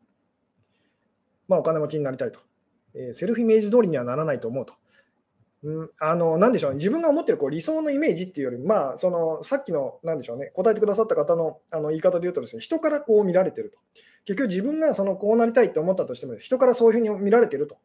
[1.49, 2.41] まあ、お金持ちになりたいと、
[2.95, 4.75] えー、セルフイメージ通りにはならないと思うと。
[5.65, 13.79] うん、あのなんでしょう、ね、自分が思ってるこう理想のイメージっていうより、まあ、そのさっきのなんでしょう、ね、答えてくださった方のあの言い方で言うとです、ね、人からこう見られてると。
[14.25, 17.79] 結局、自分がそのこうなりたいと思ったとしても、人からそういうふうに見られてると。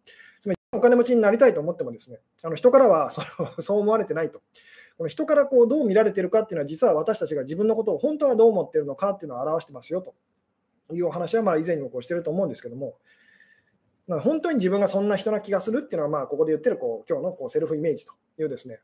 [0.77, 3.21] お金持ちになりたいと思ってもです、ね、あの人からはそ
[3.61, 4.41] そう思われてないと。
[4.97, 10.15] この人からこうどう見られてるかっていうのは、実は私たちが自分のことを本当はどう思ってるのかっていうのを表してますよと
[10.91, 12.95] いうお話はまあ以前にもこうしてると思うんですけども、
[14.07, 18.79] 本当に自分がそんな人な気がするっていうのは、まあここで言ってるこう今日のこうセルフイメージというですね、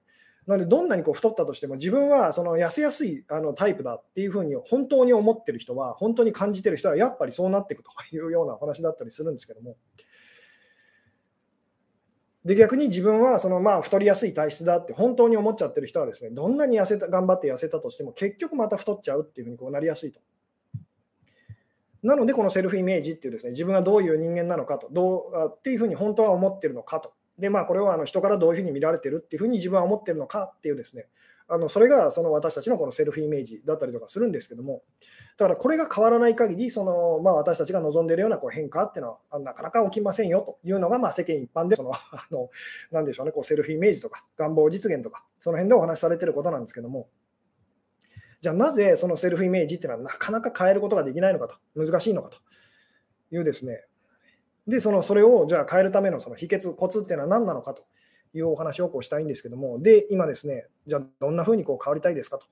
[0.45, 9.77] なので、どんなにこう太ったとしても、自分はその痩せやすいあのタイプだっていうふうに本当に思ってる人は、本当に感じてる人は、やっぱりそうなっていくというようなお話だったりするんですけども。
[12.45, 20.19] で逆に自分はそのまあ太りやすい体質だって本当に思っちゃってる人はですねどんなに痩せた頑張って痩せたとしても結局また太っちゃうっていうふうにこうなりやすいと。
[22.01, 31.07] なのでこのセルフイメージっていうですね自分がどういう人間なのかとどうっていうふうに本当は思ってるのかとで、まあ、これはあの人からどういうふうに見られてるっていうふうに自分は思ってるのかっていうですね、
[31.53, 34.81] あのそれがその私たちのこのセルフイメージだったりとかするんですけども、
[35.37, 41.99] だからこれが変わらない限り、そのまあ、私たちが望んでいるようなこう変化っていうのはなかなか起きませんよというのがまあ世間一般でその あ
[42.31, 42.49] の、
[42.91, 47.07] なんでしょうね、こうセルフイメージとか願望実現とか、その辺でお話しされてることなんですけども、
[48.41, 52.37] じゃあなぜそのセルフイメージっていうのはなかなか変えることができないのかと、難しいのかと
[53.29, 53.85] いうですね、
[54.67, 57.85] で、そのそれをじゃあ変えるためのその秘訣、コツっていうのは何なのかと。
[58.33, 62.39] いうお話をこうしたいんですけども、で、今ですね、じゃあどんなふうにこう変わりたいですか？
[62.39, 62.47] と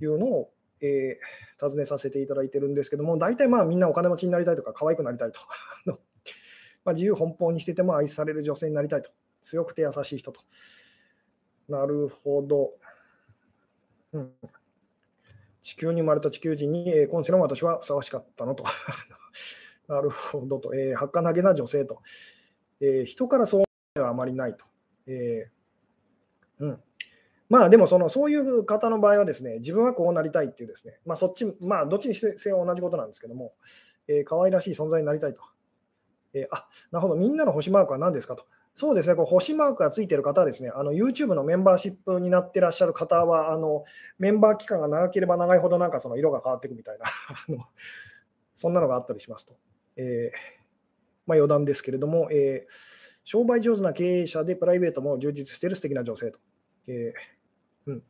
[0.00, 0.50] いうのを、
[0.80, 5.40] えー、尋ねさせていただいてるんですけども、大体まあみんなお金持ちになりたいとか、可愛くなりたいと。
[6.84, 9.10] まあ、自由奔放にしてても愛される女性になりたいと。
[9.42, 10.40] 強くて優しい人と。
[11.68, 12.74] なるほど。
[14.12, 14.32] うん、
[15.62, 18.64] 地球に生まれた地球人に、えー、今世の私はふさわしかったのと。
[19.88, 20.74] なるほどと。
[20.74, 22.02] えー、儚げな女性と。
[22.80, 24.64] えー、人からそうはあまりないと。
[25.06, 26.80] えー、うん。
[27.48, 33.52] まあでもそのそういう方の場合はですね、自分はこうなりたいっていうですね、まあそっち、まあどっちにせよ同じことなんですけども、
[34.08, 35.42] えー、可愛らしい存在になりたいと。
[36.34, 38.44] えー、あ、なるほど、みんなの星マークは何ですかと。
[38.74, 43.84] そうですね、こう星マークがついてる方はですね、あの YouTube のメンバーシップになってらっしゃる方は、あの
[44.18, 47.06] メンバー期間が長ければ長いほどなんかその色が変わっていくみたいな
[47.56, 47.64] の、
[48.54, 49.54] そんなのがあったりしますと。
[49.96, 50.36] えー、
[51.26, 52.72] まあ、余談ですけれども、えー、
[53.26, 56.38] 商売上手な経営者でプライベートも充実している素敵な女性と。
[56.86, 58.02] えー、うん、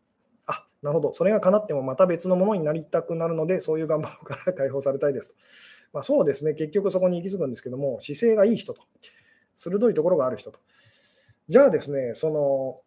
[0.47, 5.35] あなるほど、それが叶ってもまた別のものになりたくなるので、そういう願望から解放されたいですと。
[5.95, 8.83] まあ、そうですね、結局そこに行き着くんですけども、姿勢がいい人と、
[9.57, 10.61] 鋭いところがある人と。
[11.49, 12.81] じゃあですね、その、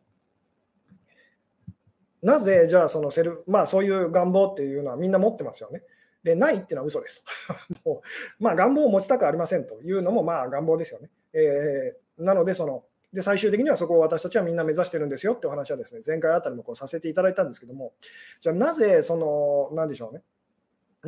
[2.22, 5.82] なぜじゃあそのセル、まあそういう願望っていうのはみんな持ってますよね。
[6.24, 7.24] で、ないっていうのは嘘です。
[7.86, 8.04] も
[8.40, 11.10] うまあ、願望を持ちたくありませんというのも、まあ、願望ですよね。
[11.34, 17.94] えー、なので、その、で、最終的にはそこを私たちはみんな目指してるんですよってお話はですね、前回あたりもこうさせていただいたんですけども、
[18.40, 20.22] じゃあなぜ、その、なんでしょうね、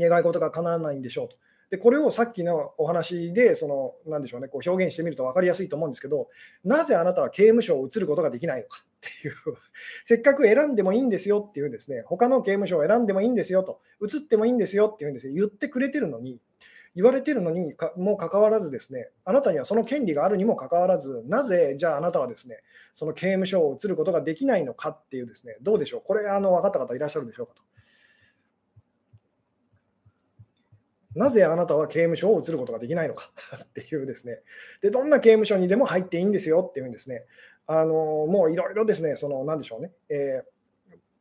[0.10, 1.38] 願い事が叶わないんでしょうと。
[1.71, 6.28] で、これをさっきのお話で、その、なんでしょうね、こう表現してみると分かりやすいと思うんですけど、
[6.65, 9.36] なぜあなたは刑務所を移ることができないのか っていう、
[10.04, 16.41] せっかく選んでもいいんですよっていうですね、他の刑務所を選んでもいいんですよと、移ってもいいんですよっていうんですよ、言ってくれてるのに、
[16.95, 22.58] 言われているのにもかかわらずですね、あなたにはその権利があるにもかかわらず、なぜじゃああなたはですね、
[22.95, 27.63] その刑務所を移ることができないのかっていうですね、どうでしょう、これ、あの分かった方いらっしゃるでしょうかと。
[31.15, 33.32] なぜあなたは刑務所を移ることができないのか
[33.63, 34.41] っていうですね、
[34.82, 37.25] でどんな刑務所にでも入っていいんですよっていうんですね、
[37.67, 37.93] あの
[38.27, 40.43] もういろいろですね、そのなんでしょうね、え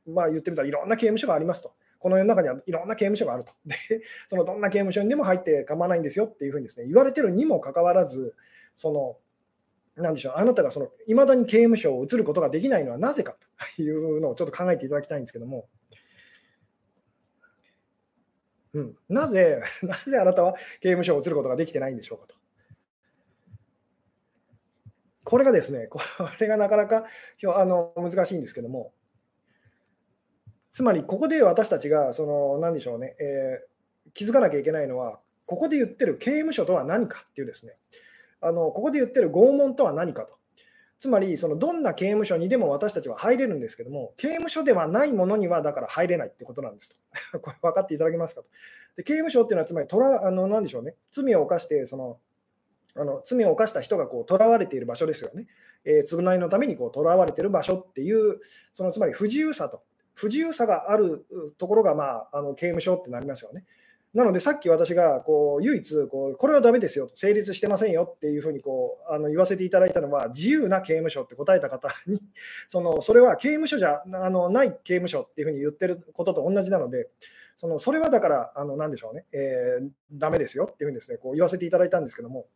[0.08, 1.72] ー、まあ、言ってみたらいろんな刑務所がありますと。
[2.00, 3.52] この世の中にはいろんな刑務所があると。
[3.66, 3.76] で、
[4.26, 8.34] そのどんな刑務所にでも入って構わないんですよっていうふうにですね、言われてるにもかかわらず、
[8.74, 13.36] その、なんでしょう、あなたがその、未だに刑務所を移ることができないのはなぜか
[13.76, 15.68] というのをちょっと考えていただきたいんですけども、
[18.72, 22.36] うん、なぜ、 なぜあなたは刑務所を移ることができてないんでしょうかと。
[25.24, 26.00] これがですね、こ
[26.38, 27.04] れがなかなか
[27.54, 28.92] あの難しいんですけども、
[30.72, 37.72] つまりここで私たちが、その何でしょうね、えー、気づかなきゃいけないのは、ここで言ってる刑務所とは何かっていうですね、
[38.40, 40.38] あのここで言ってる拷問とは何かと。
[40.98, 46.90] つまり、そのどんな刑務所にでも私たちは入れるんですけども、刑務所ではないものにはだから入れないってことなんです
[47.32, 47.40] と。
[47.40, 48.48] これ分かっていただけますかと。
[48.96, 52.18] で刑務所っていうのは、つまりトラあの、何でしょうね、罪を犯して、その
[52.96, 55.46] あの罪を犯した人がこう囚われている場所ですよね。
[55.84, 58.40] えー、償いのためにこう囚われている場所っていう、
[58.74, 59.82] そのつまり不自由さと、
[60.14, 61.24] 不自由さがある
[61.58, 63.64] ところが、まあ、あの刑務所ってなりますよね。
[64.12, 72.20] なので、さっき私がこう唯一こう、これはダメですよ、成立してませんよっていうふうにこうあの言わせていただいたのは、自由な刑務所って答えた方に、
[72.66, 77.08] そのそれは刑務所じゃあのない刑務所っていうふうに言ってることと同じなので、
[77.56, 82.46] そのそれはだから、あのなんでしょうね、えー、ダメですよっていうふうにです、ね、こう言わせていただいたんですけども、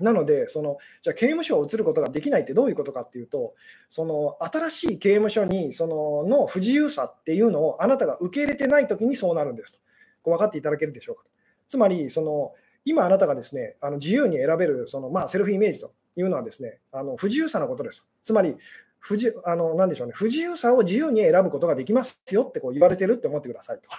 [0.00, 3.54] なので、そのじゃあ刑務所を移ることができないってどういうことかっていうと、
[3.88, 9.78] その新しい刑務所にそのの不自由さっていうのをあなたが受け入れてないときにそうなるんですと。
[10.22, 11.30] こう分かっていただけるでしょうかと。
[11.68, 12.52] つまり、その
[12.84, 18.06] 今あなたがですねあの自由に選べるその、まあ、セルフイメージというのはですねあの不自由さのことです。
[18.22, 18.56] つまり
[19.04, 23.90] 不自あの何でしょうね、不自由さを自由に選ぶことができますよってこう言われてるって思ってくださいと。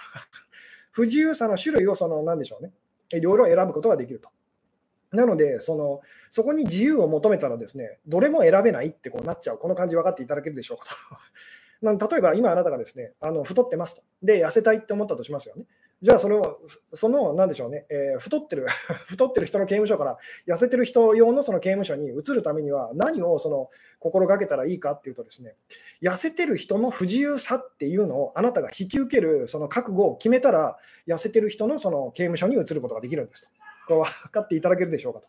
[0.90, 2.72] 不自由さの種類をその何でしょうね、
[3.12, 4.28] いろいろ選ぶことができると。
[5.12, 10.94] なのでその、そこに自由を求めたらですね、どれも選べないってこうなっちゃう、この感じ分かっていただけるでしょうかと。
[11.82, 14.02] 例えば今あなたがですね、あの太ってますと。
[14.22, 15.64] で、痩せたいって思ったとしますよね。
[16.02, 16.58] じゃあそれを、
[16.92, 18.66] その、なんでしょうね、えー、太ってる
[19.08, 25.54] 太ってる人の刑務所から痩せてる人用のその刑務所に移るためには、何をその心がけたらいいかっていうとですね、
[26.02, 33.48] 痩せてる人の不自由さっていうのをあなたが引き受けるその覚悟を決めたら、痩せてる人のその刑務所に移ることができるんですと。
[33.86, 35.28] これ分かっていただけるでしょうかと。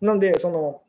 [0.00, 0.82] なんで、その、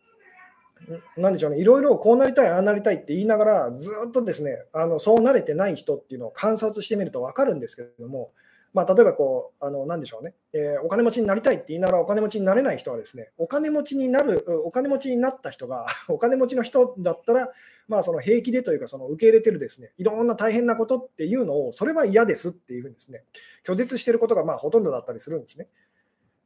[1.18, 8.32] なんでしょうね、いろいろこうなりたい、ああなりたいって言いながら、ずっとですねあのそうなれてない人っていうのを観察してみると分かるんですけれども、
[8.74, 17.52] まあ、例えばこう、あのなんでしょうね、えー、お金持ちになりたいって言いながらお金持ちになれない人はですね、お金持ちになる、お金持ちになった人が、 お金持ちの人だったら、
[17.88, 23.24] まあ、その平気でというか、その受け入れてるですね、いろんな大変なことっていうのを、それは嫌ですっていうふうにですね、
[23.64, 25.68] 拒絶してることがまあほとんどだったりするんですね。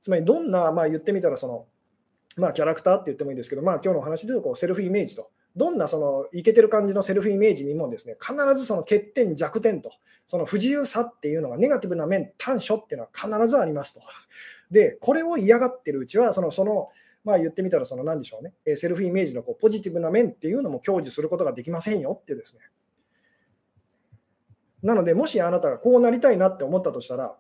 [0.02, 1.68] つまり、どんな、まあ、言ってみたら、その、
[2.36, 9.92] まあ、キャラクターって言ってもいいんですけど、まあ、今日のお話でいうとこうセルフイメージと、どんなそのイケてる感じのセルフイメージにもですね、必ずその欠点、弱点と、
[10.28, 14.02] その不自由さっていうのが、ネガティブな面、短所っていうのは必ずありますと。
[14.70, 16.90] で、これを嫌がってるうちは、その、その、
[17.24, 22.62] まあ言ってみたら、その何でしょうね、セルフイメージのこうポジティブな面っていうのも享受することができませんよってですね。
[24.84, 27.36] なので、もしあなたがこうなりたいなって思ったとしたら、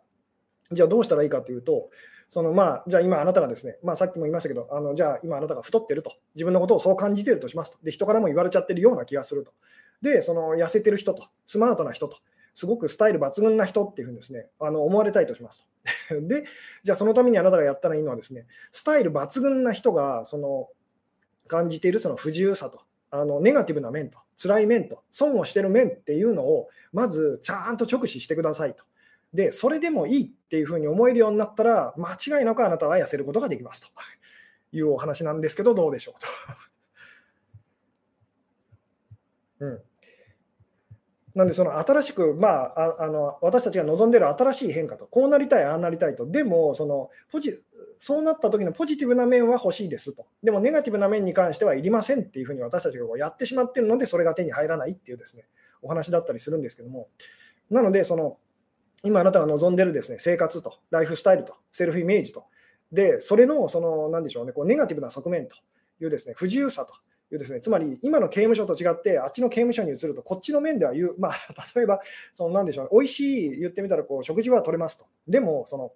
[0.72, 1.90] じゃあどうしたらいいかというと、
[2.30, 9.54] そのまあ、じゃあ今あなたがですね、まあ、さっきも言いましたけど、あのじゃあ今あなたが太ってると、自分のことをそう感じてるとしますと、で人からも言われちゃってるような気がすると、
[10.02, 12.18] で、その痩せてる人と、スマートな人と、
[12.54, 15.68] すごくスタイル抜群な人っていうふうにですね、あの思われたいとします
[16.10, 16.20] と。
[16.28, 16.44] で、
[16.84, 20.70] じゃあそのためにあなたがやったらいいのはですね、スタイル抜群な人がその
[21.48, 28.84] 感じているその不自由さと、あのネガティブな面と、辛い面と、損をしてる面っていうのを、まずちゃんと直視してくださいと。
[29.34, 33.88] で、それでもいいっていうふうに思えるようになったら、間違いなくあなたは痩せることができますと。
[34.74, 36.28] いうお話なんですけど、どうでしょうと。
[39.66, 39.82] うん、
[41.36, 47.56] なんで、その新しく、まあ、あの私たちが望んでいる新しい変化と、こうなりたい、ああなりたいと、でもそのポジ、
[48.00, 55.48] そうなった時のポジティブな面は欲しいですと、でもネガティブな面に関してはいりませんっていうふうに私たちがやってしまっているので、それが手に入らないっていうですね
[55.82, 57.08] お話だったりするんですけども、
[57.70, 58.38] なので、その
[59.04, 62.46] 今あなたが望んでるですね生活と、ライフスタイルと、セルフイメージと、
[62.92, 65.56] で、それの、その、なんでしょうね、こうネガティブな側面と
[66.02, 66.94] いうですね、不自由さと
[67.34, 71.34] いうですね、つまり今の刑務所と違って、あっちの刑務所に移ると、こっちの面では言う、まあ、
[71.76, 72.00] 例えば、
[72.34, 75.06] そのなんでしょうね、美味しい、言ってみたらこう、食事は取れますと。
[75.28, 75.92] でも、その、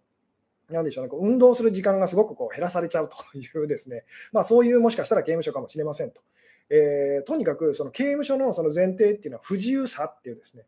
[0.72, 6.22] なでしょうね、こう運動する時間がすごくこう減らされちゃうというですね、まあ、そういうもしかしたら刑務所かもしれませんと。
[6.70, 10.64] えー、とにかくその刑務所のその前提っていうのは不自由さっていうですね、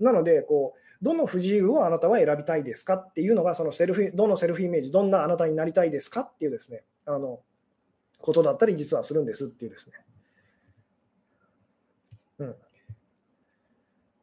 [0.00, 7.40] なのでこう、どの不自由をあなたは選びたいですかっていうのが、そのセルフどのセルフイメージ、どんなあなたになりたいですかっていうですね、あの
[8.20, 9.96] ことだったり、実はするんですっていうですね。
[12.38, 12.56] うん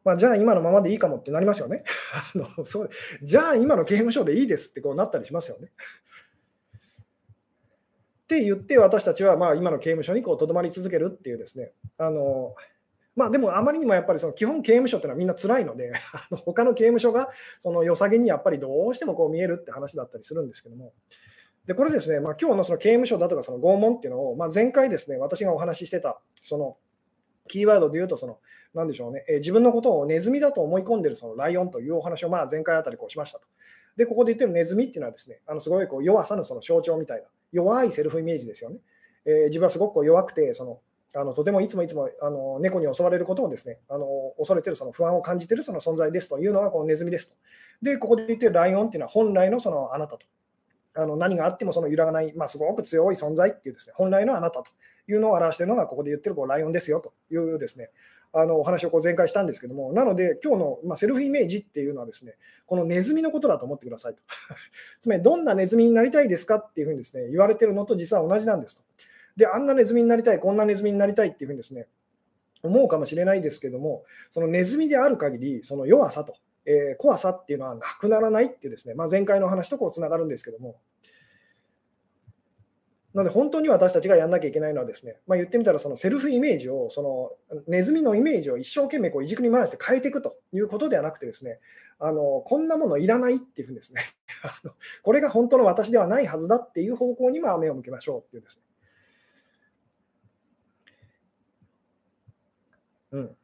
[0.03, 1.84] まあ、じゃあ今のままでいいかもってなりますよね。
[2.36, 2.89] あのそう
[3.21, 5.71] じゃあ今の刑務所でいいですってこうなったりしますよね。
[8.23, 12.55] って言って私たちはまあ今の刑務所にとどまり続けるっていうですねあの
[13.15, 20.93] まあでもあまりにもやっぱりその基本刑務所っていうのはみんな辛いので、 あの他の刑務所がその良さげにやっぱりどうしてもこう見えるって話だったりするんですけども、
[21.65, 26.77] でこれですね、まあ、今日のその刑務所だとかその拷問っていうのを、まあ、前回ですね、私がお話ししてた、その
[27.48, 28.40] キーワードで言うと、その、
[28.73, 33.46] なんでしょうね、えー、自分のことをネズミだと思い込んでるそのライオンというお話をまあ前回あたりこうしましたと。
[33.98, 38.77] で、ここで言ってるネズミっていうのはですね、あのすごいこう弱さのその象徴みたいな、弱いセルフイメージですよね。
[39.25, 40.79] えー、自分はすごくこう弱くて、その
[41.13, 44.07] あのとてもいつもいつもあの猫に襲われることをですねあの
[44.37, 47.35] 恐れてるその不安を感じてるその存在ですというのがこのネズミですと。
[47.81, 50.25] で、ここで言ってるライオンっていうのは本来のそのあなたと。
[50.93, 54.71] あの何があってもその揺らがない、まあ、すごく強い存在っていうですね本来のあなたと
[55.07, 57.91] いうのを表しているのがここで言ってるこうライオンですよというですね
[58.33, 62.35] あのお話をこう前回したんですけども、なので、今日の、まあ、セルフイメージっていうのはですね、
[62.65, 64.21] このネズミのことだと思ってくださいと。
[65.01, 68.83] つまり、どんなネズミになりたいですかっていうふうにですね、言われてるのと実は同じなんですと。
[69.36, 71.88] で、あんなネズミになりたい、こんなネズミになりたいっていうふうにですね、
[72.63, 80.79] 思うかもしれないですけども、そのネズミである限り、その弱さと、えー、怖さっていうのはなくならないっていうですね、まあ、前回の話とこうつながるんですけども、
[83.13, 87.02] なので本当に私たちがやんなきゃいけないのはですね、まあ、言ってみたらそのセルフイメージを、そ
[87.52, 91.60] のネズミのイメージを一生懸命こういじくり回して変えていくということではなくてですね、
[92.00, 94.02] あのこんなものいらないっていうふうにですね、
[95.04, 98.63] これが本当の私ではないはずだっていう方向にま目を向けましょうっていうですね。
[103.12, 103.35] うん、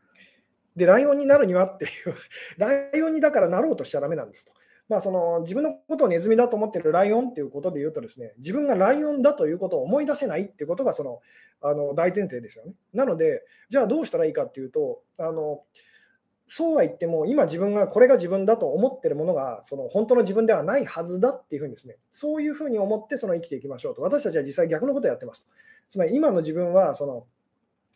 [0.76, 2.16] で、ライオンになるにはっていう、
[2.58, 4.54] ライオンにだからなろうとしちゃだめなんですと。
[4.90, 11.20] まあ、その自分のことをネズミだと思ってるライオンっていうことで言うとですね、自分がライオンだということを思い出せないっていうことがその
[11.62, 12.74] あの大前提ですよね。
[12.94, 15.64] なので、じゃあどうしたらいいかっていうと、あの
[16.48, 24.02] そうは言っても、今自分がこれが自分だと思ってるものが、その本当の自分ではないはずだっていうふうにですね、そういうふうに思ってその生きていきましょうと。
[24.02, 25.46] 私たちは実際逆のことをやってます。
[25.90, 27.26] つまり今の自分はその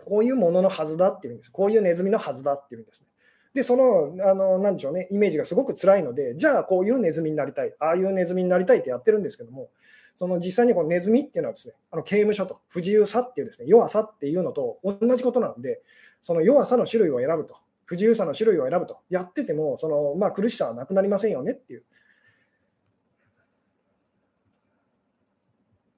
[0.06, 1.52] こういうもののはずだっていうんです。
[1.52, 3.08] こういうネズミのはずだっていうんですね。
[3.54, 9.70] で、その、あの、なんでしょうね、イメージがすごく辛いので、じゃあこういうネズミになりたい、ああいうネズミになりたいってやってるんですけども、
[10.16, 15.82] その実際にこのネズミっていうのはですね、あの刑務所と不自由さっていうですね、弱さっていうのと同じことなので、
[16.22, 21.84] その弱さの種類を選ぶと、不自由さの種類を選ぶと、やってても、そのまあ、苦しさはなくなりませんよねっていう。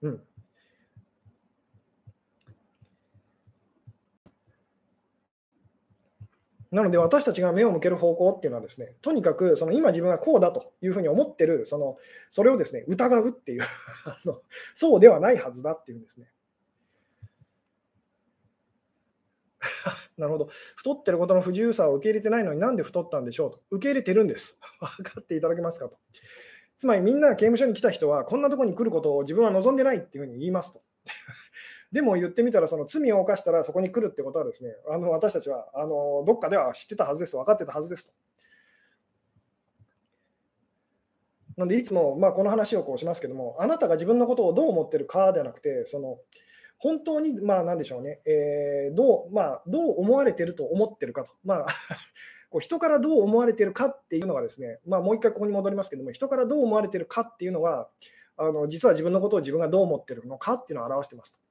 [0.03, 0.21] うん。
[6.73, 11.97] なので私たちが目を向ける方向っていうのはですね、とにかくその今自分がこうだというふうに思ってる、その
[12.31, 13.61] それをですね、疑うっていう
[14.73, 16.31] そうではないはずだっていうんですね。
[20.17, 20.47] なるほど。
[20.75, 23.61] 太ってることの不自由さを受け入れてないのになんで太ったんでしょうと。
[23.69, 24.57] 受け入れてるんです。
[24.97, 25.97] 分かっていただけますかと。
[26.75, 30.81] つまりみんな刑務所に来た人はこんなところに来ることを自分は望んでないっていうふうに言いますと。
[31.93, 38.11] でも言ってみたら、その罪を犯したらそこに来るってことはですね、あの私たちはあのどっかでは知ってたはずです、分かってたはずですと。
[41.55, 46.17] なんでいつも、まあ、この話をこうしますけども、あなたが自分のことをどう思ってるかではなくて、その
[46.79, 51.65] 本当に、まあ、なんでしょうね、えー、どうまあ、どう思われてると思ってるかと、まあ
[52.49, 57.87] こう人からどう思われてるかっていうのがですね、まあ、もう一回ここに戻りますけども、人からどう思われてるかっていうのは、
[58.35, 61.42] あの実は自分のことを自分がどう思ってるのかっていうのを表してますと。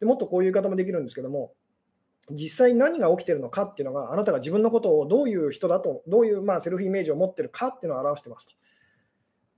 [0.00, 1.52] でもっとこういう言い方もできるんですけども、
[2.30, 8.54] 実際何が起きてるのかっていうのが、あなたが自分のことをどういう人だと、どういうまあセルフイメージを持ってるかっていうのを表してますと。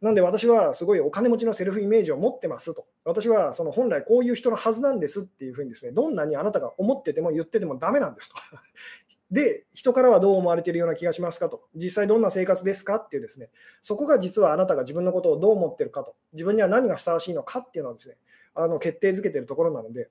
[0.01, 2.87] なんで私はすごいお金持ちのセルフイメージを持ってますと。
[3.05, 8.37] 私はその本来こういう人のはずなんですっていうふうにですね、どんなにあなたが思ってても言っててもダメなんですと。
[9.31, 11.69] で、人からはどう思われているような気がしますかと。
[11.75, 13.51] 実際どんな生活ですかっていうですね、
[13.83, 16.17] そこが実はあなたが自分のことをどう思ってるかと。
[16.33, 18.17] 自分には何がふさわしいのかっていうのをですね、
[18.55, 20.09] あの決定づけてるところなので、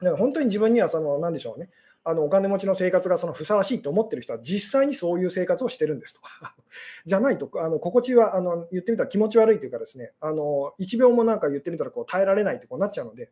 [0.00, 1.70] だから本当に自分にはその、何でしょうね、
[2.04, 6.20] あのお金持ちの生活がそのふさわしいと思ってる人は実際にそういう生活をしてるんですと。
[7.06, 13.30] じゃないと、あの心地はあの言ってみたら気持ち悪いというかですね、あの1秒もなんか言ってみたらこう耐えられないってこうなっちゃうので、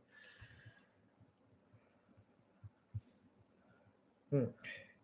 [4.32, 4.54] うん、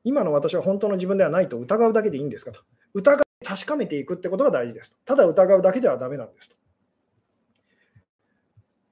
[0.05, 2.61] 今の私は本当の自分ではないと疑うだけでいいんですかと。
[2.95, 4.97] 疑い確かめていくってことが大事ですと。
[5.05, 6.57] ただ疑うだけではダメなんですと。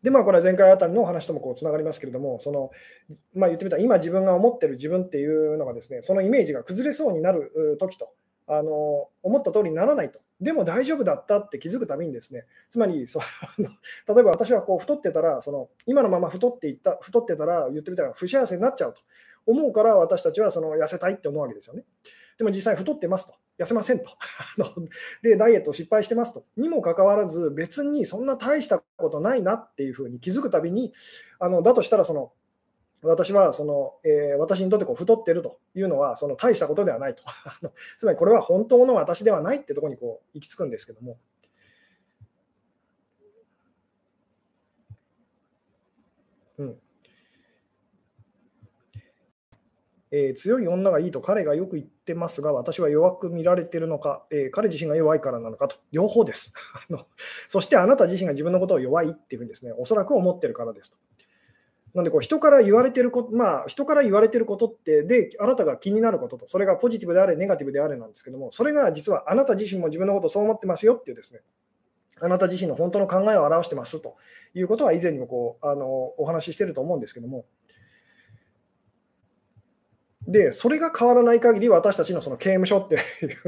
[0.06, 2.70] で、まあ、これは前回あたりのお話ともこうつながりますけれども、その
[3.34, 8.12] まあ、言ってみたら、今自分が思ってる自分っていうのがですね、そのイメージが崩れそうになる時と、
[8.46, 10.20] あの思った通りにならないと。
[10.40, 13.18] でも大丈夫だったって気づくたびにですね、つまりそ
[13.58, 19.00] 例えば私はこう太ってたら、その今のまま太っていった太ってたら、言ってみたら不幸せになっちゃうと
[19.44, 21.82] 思うから、私たちはその痩せたいって思うわけですよね。
[22.38, 23.34] でも実際太ってますと。
[23.58, 24.10] 痩せませんと。
[25.22, 26.44] で、ダイエット失敗してますと。
[26.56, 30.92] にもかかわらず、別にそんな大したことないなっていうふうに気づくたびに、
[31.38, 32.32] あのだとしたらその、
[33.02, 37.22] 私はその、えー、私にとってこう太ってるというのはその大したことではないと。
[37.98, 41.18] つまりこれは本当の私ではないってところにこう行き着くんですけども。
[46.58, 46.80] うん
[50.10, 56.54] えー、強い女がいいと彼がよく言ってますが、私は弱く見られてるのか、えー、彼自身が弱いからなのかと、両方です。
[57.48, 60.96] そしてあなた自身が自分のことを弱いっていうふうにですね、おそらく思ってるからですと。
[61.94, 71.40] なんでこう人から言われてること、まあ、人から言われてることって、で、あなたが気になることと、それがポジティブであれ、ネガティブであれなんですけども、それが実はあなた自身も自分のことそう思ってますよっていうですね、
[72.20, 74.16] あなた自身の本当の考えを表してますと
[74.54, 75.86] いうことは以前にもこうあの
[76.18, 77.44] お話ししてると思うんですけども、
[80.26, 82.98] で、それが変わらない限り、私たちのその刑務所ってい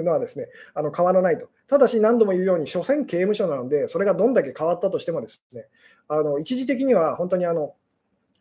[0.01, 1.49] うのはですね、 あの変わらないと。
[1.67, 5.67] ただし、何度も言うように、所詮刑務所なので、それがどんだけ変わったとしてもですね、
[6.09, 7.75] あの一時的には本当にあの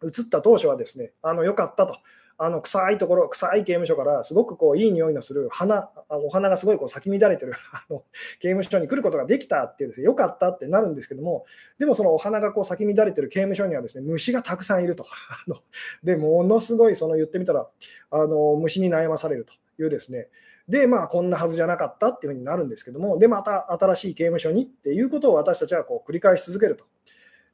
[0.03, 1.97] 移った当初はですね、あの良かったと。
[2.39, 8.03] あの臭いところ、臭い刑務所からすごくこういい匂いのする花、お花がすごいこう咲き乱れてる あの
[8.39, 11.45] 刑務所に来ることができたってですね、よかったってなるんですけども、
[11.79, 15.05] でもそのお花がこう咲き乱れてる刑務所にはですね、虫がたくさんいると。
[16.03, 17.67] で、ものすごいその言ってみたら、
[18.11, 20.29] あの虫に悩まされるというですね、
[20.67, 26.85] で、まあ、こんなはずじゃなかったっていうふうになるんですけども、で、また新しい刑務所にっていうことを私たちはこう繰り返し続けると。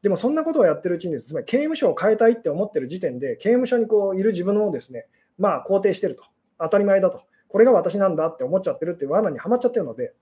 [0.04, 5.08] でもそんなことをやってるうちにです、つまり刑務所を変えたいって思ってる時点で、刑務所にこういる自分をですね、
[5.40, 6.26] まあ肯定してると、
[6.60, 10.14] 当たり前だと、これが私なんだって思っちゃってるっていう罠にはまっちゃってるので、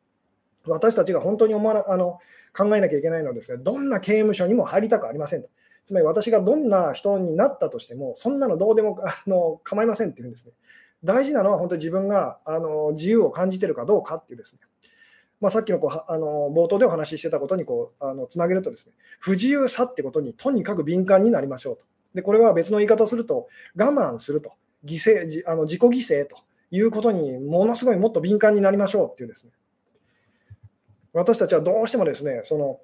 [0.67, 2.19] 私たちが本当に思わあの
[2.55, 5.49] 考えなきゃいけないのはですね、どんな刑務所にも入りたくありませんと。
[5.85, 10.53] つまり私がどんな人になったとしても、そんなのどうでも あの構いませんっていうんですね。
[11.03, 14.61] 大事なのは本当に自分があの自由を感じてるかどうかっていうですね。
[15.41, 21.85] まあ、さっきのこうあの冒頭でお話ししてたことにこうあのつなげるとですね、不自由さってことにとにかく敏感になりましょうと。
[22.13, 24.53] で、これは別の言い方をすると、我慢すると、
[24.85, 26.37] 犠牲あの自己犠牲と
[26.69, 29.51] いうことにものすごいもっと敏感になりましょうっていうですね。
[31.13, 32.79] 私たちはどうしてもですね、その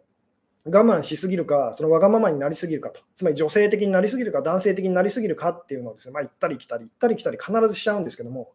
[0.66, 8.51] 我慢しすぎるか、そのわがままになりすぎるかと、つまり女性的になりすぎるか、男性的になりすぎるかっていうのをですね、まあ、行ったり来たり、行ったり来たり必ずしちゃうんですけども、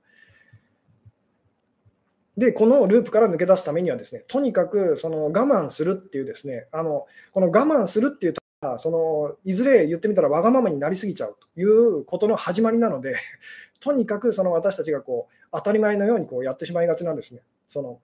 [2.36, 8.42] で、このループから抜け出すためにはですね、とにかくその我慢するっていうですね、あのこの我慢するっていうと
[8.78, 13.16] そのいずれ言ってみたらわがままになりすぎちゃうということの始まりなので、
[13.80, 17.42] とにかくその私たちがこう当たり前のようにこうやってしまいがちなんですね。
[17.66, 18.00] その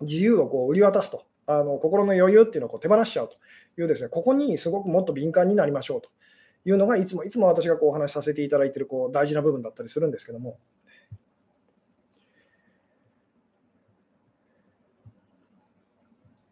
[0.00, 3.36] 自由をこう売り渡すと、あの心の余裕っていうのをこう手放しちゃうと
[3.80, 6.10] いうですね、ここにすごくもっと敏感になりましょうと
[6.66, 10.58] いうのがいつもいつも私がこうお話しさせていただいているこう大事な部分だったりするんですけども。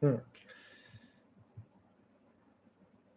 [0.02, 0.22] うん、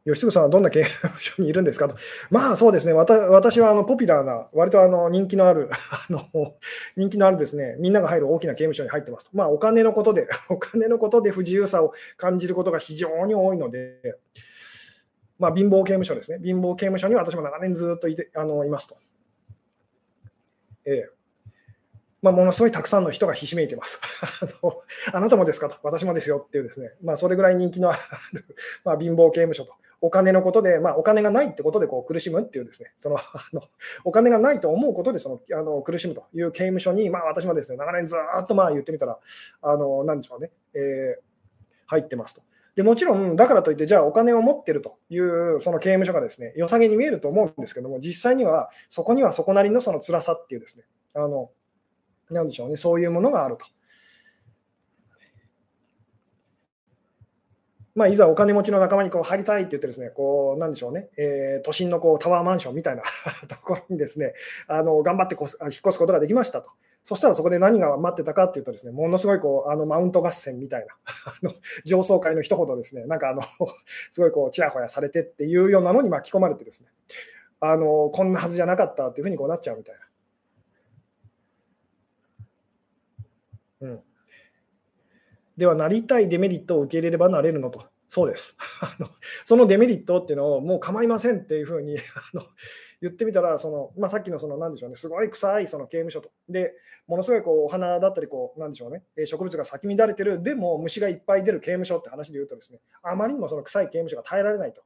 [0.06, 1.88] 吉純さんはどんな刑務 所にいるんですか？
[1.88, 1.96] と。
[2.30, 6.56] まあそうですね、私はあのポピュラーな、割とあの人気のある あの、
[6.96, 9.32] 人気のあるですね、みんなが入る大きな刑務所に入ってますと。
[9.34, 14.16] まあお金のことで、 お金のことで不自由さを感じることが非常に多いので、
[15.38, 18.98] まあ貧乏刑務所ですね、貧乏刑務所に私も長年ずっといてあのいますと。
[20.86, 21.19] ええ
[22.22, 24.02] まあ、ものすごいたくさんの人がひしめいてます
[24.42, 24.76] あの。
[25.14, 27.94] あなたもですかと、私もですよっていうですね、まあ、それぐらい人気の あ
[28.34, 28.46] る
[28.84, 33.22] まあ、貧乏刑務所と、お金のことで、まあ、お金がないってことでこう苦しむっていうですね、その あ
[33.54, 33.62] の
[34.04, 39.18] お金がないと思うことでそのあの苦しむという刑務所に、まあ、私もですね、長年ずっとまあ言ってみたら、
[39.62, 41.22] あのなんでしょうね、えー、
[41.88, 42.42] 入ってますと。
[42.76, 51.52] でもちろん、だからといって、じゃあお金を持ってるというその刑務所がですね、良さげに見えると思うんですけども、実際にはそこにはそこなりのその辛さっていうですね、あの
[52.30, 53.66] なんでしょうね、そういうものがあると。
[57.96, 63.04] まあ、いざお金持ちの仲間にこう入りたいって言ってですね、こう、なんでしょうね、えー、都心のこうタワーマンションみたいな
[63.50, 64.34] ところにですね、
[64.68, 66.70] あの頑張ってこ引っ越すことができましたと。
[67.04, 70.94] そしたらそこで何が待ってたかっていうとですね、ものすごいこうあのマウント合戦みたいな、
[71.26, 71.52] あの
[71.84, 73.42] 上層階の人ほどですね、なんかあの
[74.12, 76.90] すごいこうちやほやされてっていうようなのに巻き込まれてですね、
[77.60, 80.06] あのこんなはずじゃなかったっていうふうにこうなっちゃうみたいな。
[83.82, 84.04] うん、
[85.60, 87.86] では、なりたいデメリットを受け入れればなれるのと。
[88.08, 88.56] そうです。
[88.82, 89.10] あの
[89.44, 91.98] そのデメリットっていうのをもう構いませんっていうふうに
[92.34, 92.44] あの
[93.02, 96.32] 言ってみたら、そのまあ、さっきのその何でしょうね、すごい臭いその刑務所と。
[96.48, 96.74] で、
[97.08, 104.82] ものすごいこうお花だったりこう、なんでしょうね、植物が咲き乱れてる、でも虫がいっぱい出る刑務所って話で言うとですね、あまりにもその臭い刑務所が耐えられないと。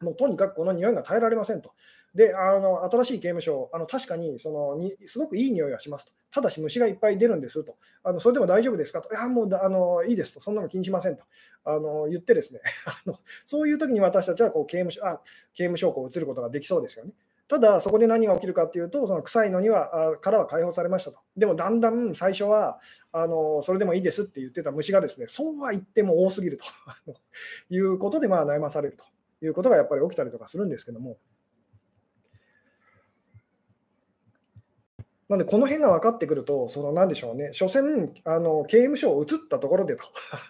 [0.00, 1.74] もうとにかくこの匂いが耐えられませんと。
[2.14, 6.12] で、あの新しい刑務所、あの確かにそのにすごくいい匂いがしますと。
[6.30, 7.76] ただし虫がいっぱい出るんですと。
[8.02, 9.12] あのそれでも大丈夫ですかと。
[9.12, 10.40] いや、もうあのいいですと。
[10.40, 11.22] そんなの気にしませんと
[11.64, 15.20] あの言ってですね あの、そういう時に私たちはこう刑務所あ
[15.54, 17.12] 刑務所をこう移ることができそうですよね。
[17.46, 21.18] ただ、そこで何が起きるかというと、その臭いのにはあからは解放されましたと。
[21.36, 22.78] でも、だんだん最初は
[23.10, 26.64] あのそれでもいいですって言ってた虫がですね、そうは言っても多すぎると
[27.70, 29.04] いうことでまあ悩まされると。
[29.42, 31.16] いうことがやっぱり起きたりとかするんですけども。
[35.30, 40.02] なんで、この辺が分かってくると、その何でしょうね、所詮、あの刑務所を移ったところでと、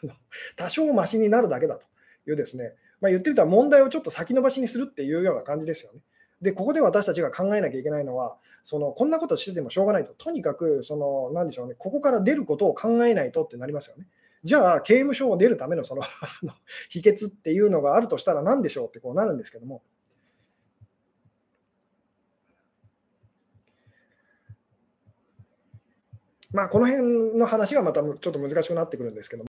[0.56, 1.86] 多少ましになるだけだと
[2.26, 6.00] いうですね、まあ、言ってみたら問題をちょっと先延ばしにするっていうような感じですよね。
[6.40, 14.06] で、ここで私たちが考えなきゃいけないのは、そのこんなことしててもしょうがないと、とにかく、その、何でしょうね、ここから出ることを考えないとってなりますよね。
[14.44, 16.00] じゃあ、刑務所を出るためのその
[16.88, 19.82] 秘訣っていうのがあるとしたら何でしょうってこうなるんですけども、
[26.52, 29.44] まあ、この辺の話がまたちょっと難しくなってくるんですけど。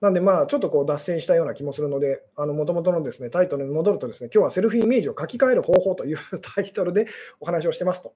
[0.00, 6.18] なんで、まあ、ちょっとこう脱線したような気もするので、もともとのですねタイトルに戻るとですね、今日はセルフイメージを書き換える方法という
[6.54, 7.06] タイトルで
[7.40, 8.14] お話をしてますと。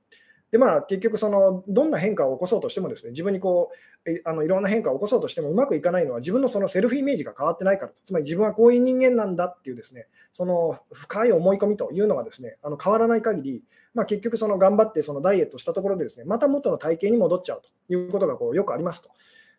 [0.50, 3.70] で、まあ、結局その、どんな変化を起こそうとしてもですね、自分にこ
[4.04, 13.62] う、あのいろんな変化を起こそうとしてもうまくいかないのは、自分のそのセルフイメージが変わってないからつまり自分はこういう人間なんだっていうですね、その深い思い込みというのがですね、あの変わらない限り、
[13.94, 19.10] まあ、結局その頑張ってそのダイエットしたところでですね、また元の体型に戻っちゃうということがこうよくありますと。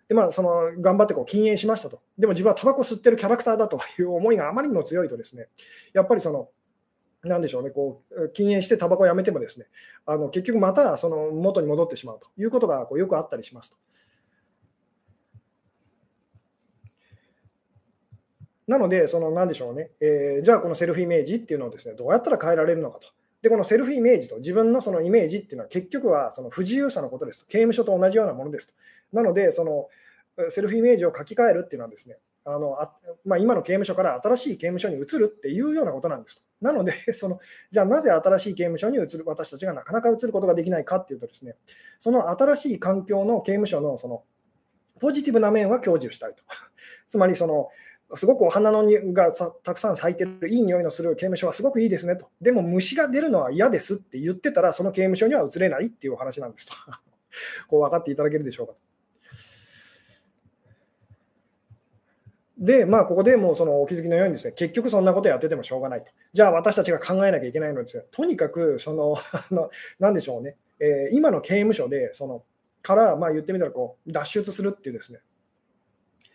[0.07, 2.01] でまあ、その頑張ってこう禁煙しましたと。
[2.17, 5.47] でも自分はタバコ吸ってるキャラクターだという思いがあまりにも強いとですね、
[5.93, 6.49] やっぱりその
[7.23, 9.67] なんでしょうね、こう禁煙してタバコをやめてもですね、
[10.05, 13.77] あの結局またその元に戻ってしまうということがこうよくあったりしますと。
[18.67, 23.07] なので、その何でしょうね、えー、じゃあこのセルフイメージっていうのをですね、どうやったら変えられるのかと。
[23.41, 27.47] で、このセルフイメージと自分のそのイメージっていうのは結局はその不自由さのことですと。
[27.47, 28.73] 刑務所と同じようなものですと。
[29.13, 29.89] なので、その
[30.49, 32.91] セルフイメージを書き換えるっていうのはですね、あのあ
[33.23, 36.43] まあ、今の刑務所から新しい刑務所に移るっていうようなことなんです。
[36.59, 37.39] なので その、
[37.69, 41.55] じゃあなぜ新しい刑務所に移る、私たちがなかなか移ることができないかっていうとですね、
[41.99, 44.23] その新しい環境の刑務所のその
[44.99, 46.43] ポジティブな面は享受したいと。
[47.07, 47.69] つまりその、
[48.15, 52.27] すごくお花のにがたくさん咲いてる、いい匂いのする刑務所はすごくいいですねと。
[52.41, 56.73] でも虫が出るのは嫌ですって言ってたら、その刑務所には移れないっていうお話なんですと。
[57.69, 58.79] こう分かっていただけるでしょうかと。
[62.61, 66.11] で、まあ、ここでもうそのお気づきのようにですね、結局そんなことやっててもしょうがないと。
[66.31, 72.43] じゃあ私たちが考えなきゃいけないのですが、とにかく、その、 あのなんでしょうね、えー、今の刑務所で、その、
[72.83, 75.19] から、まあ言ってみたらこう、脱出するっていうですね、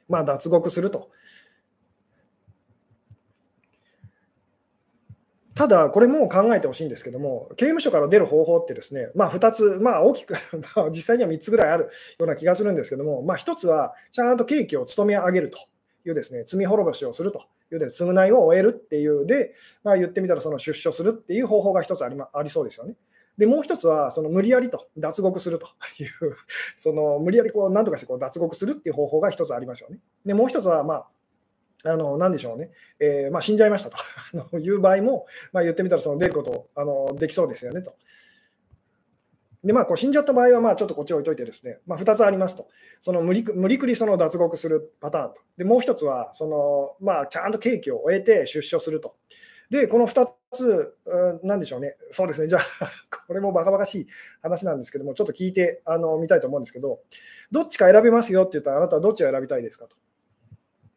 [0.09, 1.11] まあ脱獄すると。
[5.55, 10.35] ただ、これも考えてほしいんですけども、刑務所から出る方法ってですね、まあ、2つ、まあ、大きく
[10.91, 15.59] 実際には3つぐらいあるような気がするんですけども、まあ、1つは、ちゃんと刑期を務め上げると。
[16.07, 17.41] いうですね、罪滅ぼしをすると
[17.73, 22.95] いうで、償いを終えるっていうで、まあ、言ってみたらその出所するっていう方法が一つあり,、まありそうですよね。
[23.39, 25.67] で、もう一つは、その無理やりと脱獄すると
[26.03, 26.09] いう、
[26.77, 29.99] その無理やりこう、なんとかしてこう脱獄するっていう方法が一つありますよね。
[30.25, 31.07] で、もう一つは、まあ、
[31.85, 37.95] あの何でしょうね、えー、まあ、死んじゃいましたと いう場合も、まあ、言ってみたらその出ることあのできそうですよねと。
[39.67, 42.69] で、まあ、こう死んじゃった場合は、まあ、ちょっとこっち置いといてですね、まあ、2つありますと。
[43.01, 45.41] その無理無理くりその脱獄するパターンと。
[45.59, 49.17] で、もう1つは、その、まあ、ちゃんと刑期を終えて出所すると。
[49.69, 50.95] で、この2つ、
[51.43, 52.63] なんでしょうね、そうですね、じゃあ、
[53.27, 54.07] これもバカバカしい
[54.41, 57.01] 話なんですけども、ちょっと聞いてあのみたいと思うんですけど、
[57.51, 59.97] どっちか選べますよって言ったら、あなたはどっちを選びたいですかと。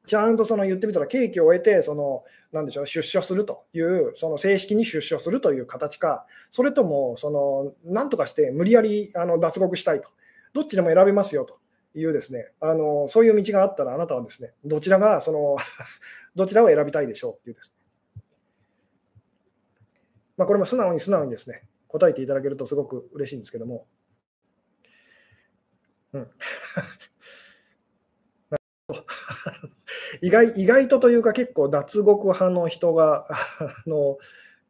[0.09, 10.09] ちゃんとその言ってみたら、刑期を終えて、その、なんでしょう、出所するという、その正式に出所するという形か、それとも、その、なんとかして無理やりあの脱獄したいと、
[10.53, 11.59] どっちでも選べますよと
[11.93, 15.57] いうですね、あの、そういう道があったら、あなたはですね、どちらが、その
[16.33, 17.75] どちらを選びたいでしょうっていうです
[18.17, 18.23] ね。
[20.37, 23.85] まあ、これも素直に素直にですね、答えていただけるとすごく嬉しいんですけども。
[26.13, 26.31] うん。
[30.21, 33.35] 意外意外とというか結構脱獄派の人があ
[33.87, 34.17] の、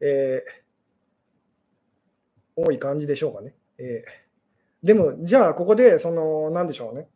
[0.01, 3.53] えー、多い感じでしょうかね。
[3.77, 7.07] えー、でもじゃあここでその何でしょうね。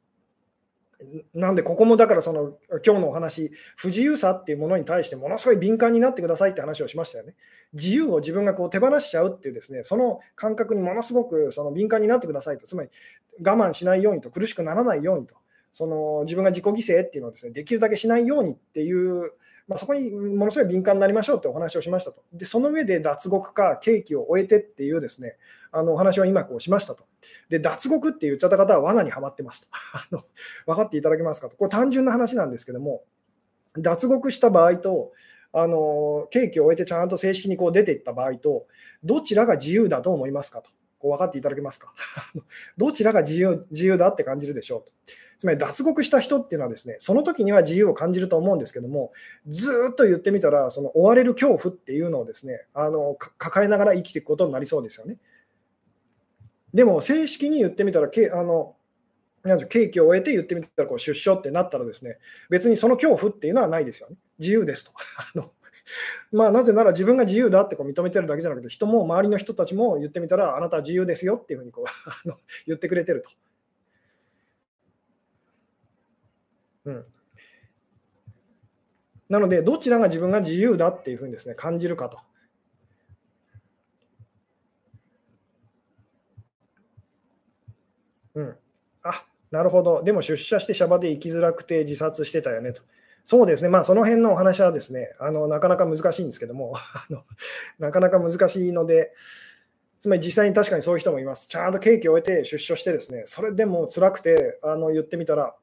[1.33, 7.35] なんでここもだからその今日のお話不自由さっていうものに対してものすごい敏感になってくださいって話をしましたよね。
[7.73, 12.89] 自由を自分がこう手放しちゃうっていうですねその感覚にものすごくその敏感になってくださいとつまり
[13.43, 15.35] 我慢しないようにと苦しくならないようにと
[15.73, 19.33] その自分が自己犠牲っていうのをですねできるだけしないようにっていう、
[19.67, 22.21] まあ、そこにものすごい敏感になりましょうってお話をしましたと。
[22.31, 25.35] で、その上で脱獄か刑期を終えてっていうですね、
[25.71, 27.05] あのお話を今こうしましたと。
[27.49, 29.69] で、脱獄って言っちゃった方は罠にはまってますと。
[29.97, 30.23] あの
[30.67, 31.57] 分かっていただけますかと。
[31.57, 33.03] これ単純な話なんですけども、
[33.75, 35.11] 脱獄した場合と、
[35.53, 38.67] あの刑期を終えてちゃんと正式にこう出ていった場合と、
[39.03, 40.69] どちらが自由だと思いますかと。
[41.03, 41.93] こう分かっていただけますか
[42.77, 44.93] どちらが自由自由だって感じるでしょうと。
[45.37, 49.11] つまり脱獄した人っていうのはですね、その時には自由を感じると思うんですけども、
[49.47, 55.17] ずっと言ってみたら、その追われる恐怖っていうのをですね、あの抱えながら生きていくことになりそうですよね。
[56.73, 58.75] でも、正式に言ってみたら、けあの
[59.43, 62.17] なん刑期を終えて言ってみたらこう出所ってなったらですね、
[62.49, 64.15] 別にその恐怖っていうのはないですよね。
[64.39, 64.91] 自由ですと。
[65.35, 65.51] あの
[66.31, 73.29] まあ、なぜなら自分が自由だってこう認めてるだけじゃなくて、人も周りの人たちも言ってみたら、あなたは自由ですよっていうふうにこう あの言ってくれてると。
[76.85, 77.05] うん、
[79.29, 82.19] なので、どちらが自分が自由だっていうふうにです、ね、感じるかと。
[88.35, 88.55] うん、
[89.03, 90.03] あなるほど。
[90.03, 92.81] でも出社してシャバで生きづらくて自殺してたよねと。
[93.23, 97.23] そうですね、まあ、その辺のお話はですね、あのなかなか難しいんですけども あの、
[97.79, 99.13] なかなか難しいので、
[100.01, 101.47] つまり実際に確かにそういう人もいます。
[101.47, 105.55] ちゃんと刑期を終えて出所してですね、それでも辛くてあの言ってみたら、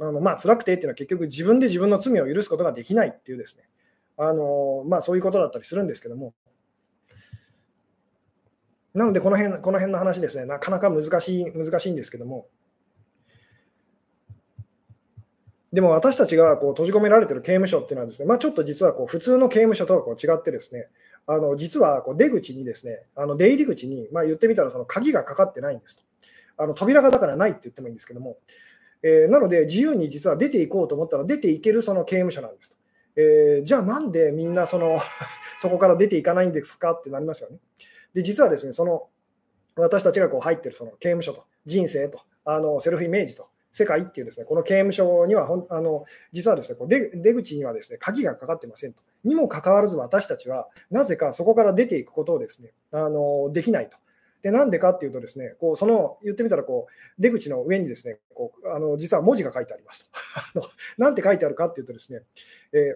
[0.00, 3.64] あのまあ辛くてっていうのは結局自分で自分の罪を許すことができないっていうですね、
[4.16, 6.34] あのまあ、そういうことだったりするんですけども、
[8.92, 12.46] なのでこの辺この辺の話ですね、なかなか難しい難しいんですけども、
[15.72, 20.86] でも私たちがこう閉じ込められている刑務所っていうのはですね、まあ、ちょっと実はこう普通の刑務所とはこう違ってですね、
[21.26, 25.98] あの実はこう出口にですね、あの出入り口に、まあ、言ってみたらその鍵がかかってないんです。
[25.98, 26.04] と。
[26.56, 28.36] あの扉がだからないって言ってもいいんですけども、
[29.06, 32.76] えー、なので自由に実は出ていこうと思ったら出ていけるその刑務所なんですと。
[33.16, 34.98] えー、じゃあなんでみんなその
[35.58, 37.58] そこから出ていかないんですかってなりますよね。
[38.14, 39.08] で、実はですね、その
[39.76, 49.02] 私たちがこう入ってるその刑務所と人生とあのセルフイメージと世界っていうですね、この刑務所にはほんあの実はですね、こう出出口にはですね、鍵がかかってませんと。
[49.22, 53.98] にもかかわらず私たちはなぜかそこから出ていくことをですね、あのできないと。
[54.44, 60.10] で、なんでかっていうとですね、こうその言ってみたらこう出口の上にですね、こうあの実は文字が書いてあります
[60.52, 60.68] と。
[60.98, 62.20] なんて書いてあるかっていうとですね、
[62.74, 62.94] え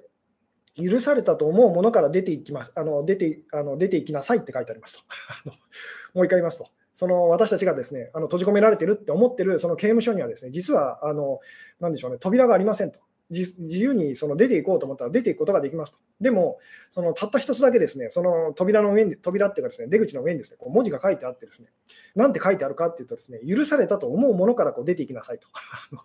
[0.76, 4.98] ー、許されたと思うものから出ていきますあの出てあの出ていきなさいって書いてあります
[5.42, 5.50] と。
[6.12, 6.68] もう一回言いますと。
[6.92, 11.40] その私たちがですねあの閉じ込められてるって思ってるその刑務所にはですね実はあの
[11.80, 13.00] なでしょうね扉がありませんと。
[13.30, 15.98] 自由にその出ていこうと思ったら出ていくことができますと。
[16.20, 16.58] でも、
[16.90, 21.68] そのたった一つだけですね、その扉の上に、扉っていうかですね、出口の上にですね、こう文字が書いてあってですね、
[22.14, 25.48] なんて書いてあるかっていうとですね、許されたと思うものからこう出ていきなさいと。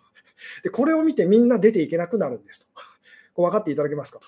[0.62, 2.66] で、これを見てみんな出ていけなくなるんですと。
[3.34, 4.26] こう分かっていただけますかと。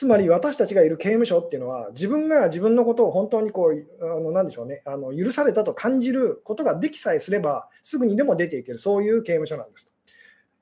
[0.00, 9.92] つまり私たちがいる刑務所っていうのは、自分が自分のことを本当にこう、あのなでしょうねあの、許されたと感じることができさえすれば、すぐにでも出ていける、そういう刑務所なんですと。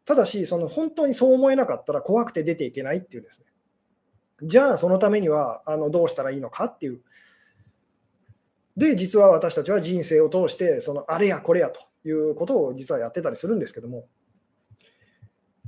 [0.07, 3.47] ただし、その本当にそう思えなかったら怖くて出ていけないっていうですね。
[4.43, 7.01] じゃあ、そのためにはあのどうしたらいいのかっていう。
[8.77, 14.09] で、実は私たちは人生を通して、そのあれやこれやということを実はやってたりするんですけども、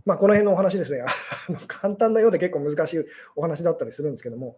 [0.05, 1.05] まあ、この辺のお話ですね、
[1.67, 3.05] 簡単なようで結構難しい
[3.37, 4.57] お話だったりするんですけども、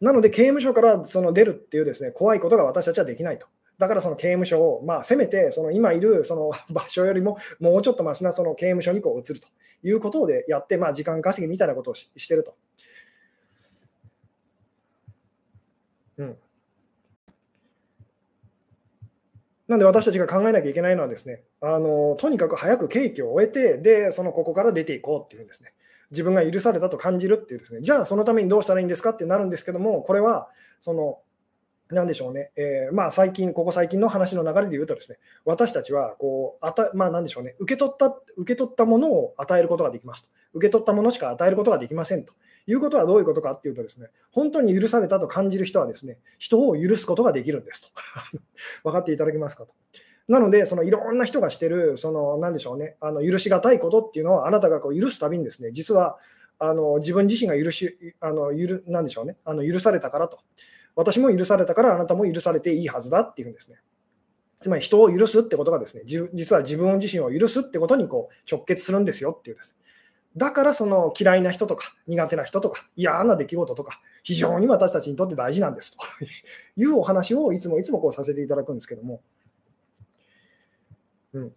[0.00, 3.46] なので刑務所からその出るっていうですね怖いことが私たちはできないと。
[3.78, 9.48] だからその刑務所を、まあ、せめてその今いるその 場所よりももうちょっとましなその刑務所にこう移ると
[9.82, 12.54] いうことでやって、まあ、時間稼ぎみたいなことをしてると。
[16.18, 16.36] うん
[19.72, 25.72] なんで私たちが考えなきゃいけないのはですね、あのとにかく早く刑期を終えて、で、そのここから出ていこうっていうんですね、
[26.10, 31.20] 自分が許されたと感じるっていうですね、じゃあそのためにどうしたらいいんですかってなるんですけども、これは、その、
[31.94, 40.28] なんでしょうね、えー、まあ最近、ここ最近の話の流れで言うとですね、私たちはこう、あたまなんでしょうね、受け取った、受け取ったものを与えることができますと。
[40.54, 42.32] 受け取ったものしか与えることができませんと。
[42.66, 48.00] いうことはどういうことかっていうとですね、本当に許されたと感じる人はですね、人を許すことができるんですと。
[48.84, 49.74] 分かっていただけますかと。
[50.28, 56.18] なので、そのいろんな人がしてる、その、なんでしょうね、あの許しがたいことっていうのは、あなたがこう許すたびにですね、実は、
[56.58, 60.38] あの自分自身が許し、あの許なんでしょうね、あの許されたからと。
[60.94, 63.78] 私も許されたから、あなたも許されていいはずだっていうんですね。
[64.60, 69.76] つまり人を許すってことがですね、実は自分自身を許すってことにこう直結するんですよっていうです、ね、
[70.36, 76.04] だからその嫌いな人とか苦手な人とか嫌な出来事とか非常に私たちにとって大事なんですと
[76.76, 79.20] いうお話をいつもいつもこうさせていただくんですけども、
[81.34, 81.52] うん、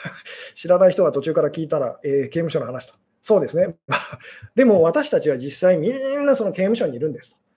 [0.54, 2.94] 知らない人が途中から聞いたら、えー、刑務所の話と。
[3.20, 3.76] そうですね。
[4.54, 7.47] でも私たちは実際みんなその刑務所にいるんですと。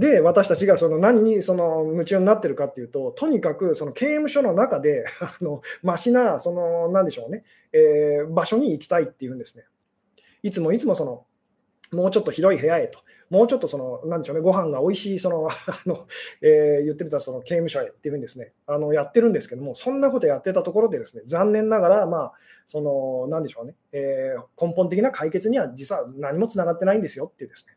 [0.00, 9.66] で、私たちがその何にその夢中になってるかっていうと、とにかくその刑務所の中で、 あのマシな、その、なんでしょうね、えー、場所に行きたいっていうんですね。
[10.42, 11.26] いつもいつもその、
[11.92, 15.52] もうちょっと広い部屋へと、もうちょっとその、なんでしょうね、ご飯が美味しい、その、 あ
[15.84, 16.06] の
[16.40, 22.32] えー、言ってみたらその刑務所へっていうふうにですね、あのやってるんですけども、そんなことやってたところでですね、残念ながら、まあ、
[22.64, 27.76] その、なんでしょうね、えー、根本的な解決には実は何もつながってないんですよっていうですね。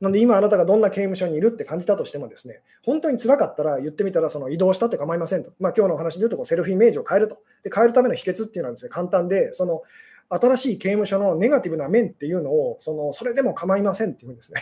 [0.00, 5.52] なんで今あなたがどんな刑務所にいるって感じたとしてもですね、本当につらかったら言ってみたらその移動したって構いませんと。
[5.58, 7.38] まあ、今日のお話で言うとこうセルフイメージを変えると。
[7.64, 9.82] で変えるための秘訣っていうのはですね、簡単で、その
[10.30, 14.60] 新しい刑務所のネガティブな面っていうのを、そのそれでも構いませんっていうんですね。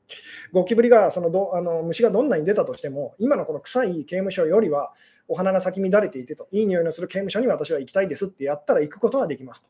[0.52, 4.92] ゴキブリがそのどあの虫がどんなに出たとしても、今のこの臭い刑務所よりは
[5.28, 9.68] お花が咲き乱れていてと、いい匂いのする刑務所に私は行きたいですってやったら行くことはできますと。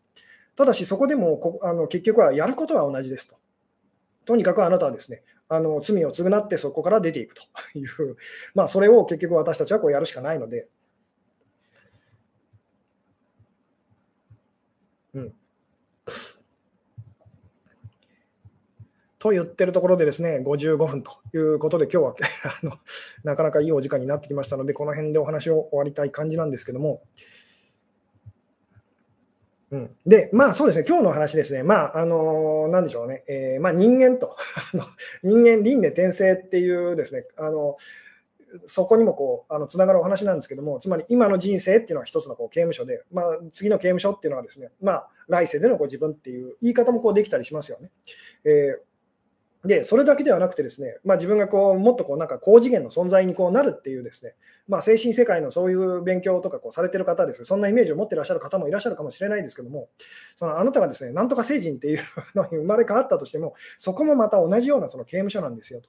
[0.55, 3.37] ただし、そこでもこあの結局はやることは同じですと。
[4.25, 7.43] とにかくあなたはですね、あの罪を償ってそこから出ていくと
[7.79, 8.17] いう、
[8.55, 10.69] まあ、それを結局私たちはこうやるしかないので、
[15.15, 15.35] うん。
[19.19, 22.15] と言ってるところでですね、55分ということで、今日は
[22.63, 22.73] あの
[23.23, 27.03] なかなかいいお時間になってきましたので、この辺でお話を終わりたい感じなんですけども、
[29.73, 34.37] うん、で、まあそうですね、今日の話ですね、まあ、あのー、なんでしょうね、えー、まあ、人間と
[35.25, 37.79] 人間輪廻転生っていうですね、あの
[38.67, 47.91] そこにもこうあのつながるお話なんですけども、つまり今の人生っていうのは一つのこう刑務所で、まあ、次の刑務所っていうのはですね、まあ、来世でのこう自分っていう言い方もこうできたりしますよね。
[48.45, 48.92] えー
[49.65, 54.35] で、それだけではなくてですね、まあ、自分がこうもっとこうなんか高次元の存在にこうなるっていうですね、
[54.67, 59.89] まあ、精神世界のそういう勉強とかこうされてる方ですね、そんなイメージを持ってらっしゃる方もいらっしゃるかもしれないですけども、
[60.37, 62.01] そのあなたがですね、なんとか星人っていう
[62.35, 65.89] のに生まれ変わったとしても、そこもまた同じようなその刑務所なんですよと。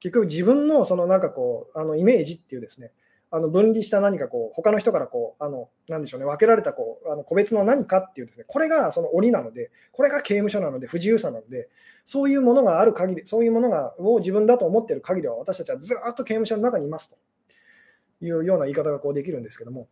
[0.00, 2.92] 結局自分のそのなんかこうあのイメージっていうですね、
[3.34, 11.70] あの分離した何かこう他の人からこうあのなんでしょうね分けられたこうあの個別の何かっていうですねこれがその檻なのでこれが刑務所なので不自由さなので
[12.04, 17.16] そういうものがある限りそういうものがを自分だと思っている限りは私たちはずっと刑務所の中にいますと
[18.24, 19.88] いうような言い方がこうできるんですけども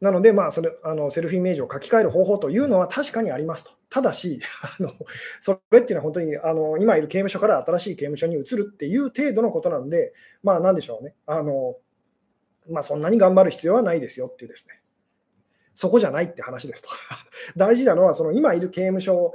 [0.00, 3.70] なので、まあ、それあのセルフイメージを書き換える方法というのは確かにありますと。
[3.88, 4.92] ただし、 あの
[5.40, 11.14] それっていうのは本当にあの今いる刑務所から新しい刑務所に移るっていう程度のことなので、まあ、なんでしょうね。
[11.26, 11.76] あの
[12.68, 14.82] まあ、そんなに頑張る必要はないですよっていうですね。
[15.76, 16.88] そこじゃないって話ですと。
[17.54, 19.34] 大事なのは、その今いる刑務所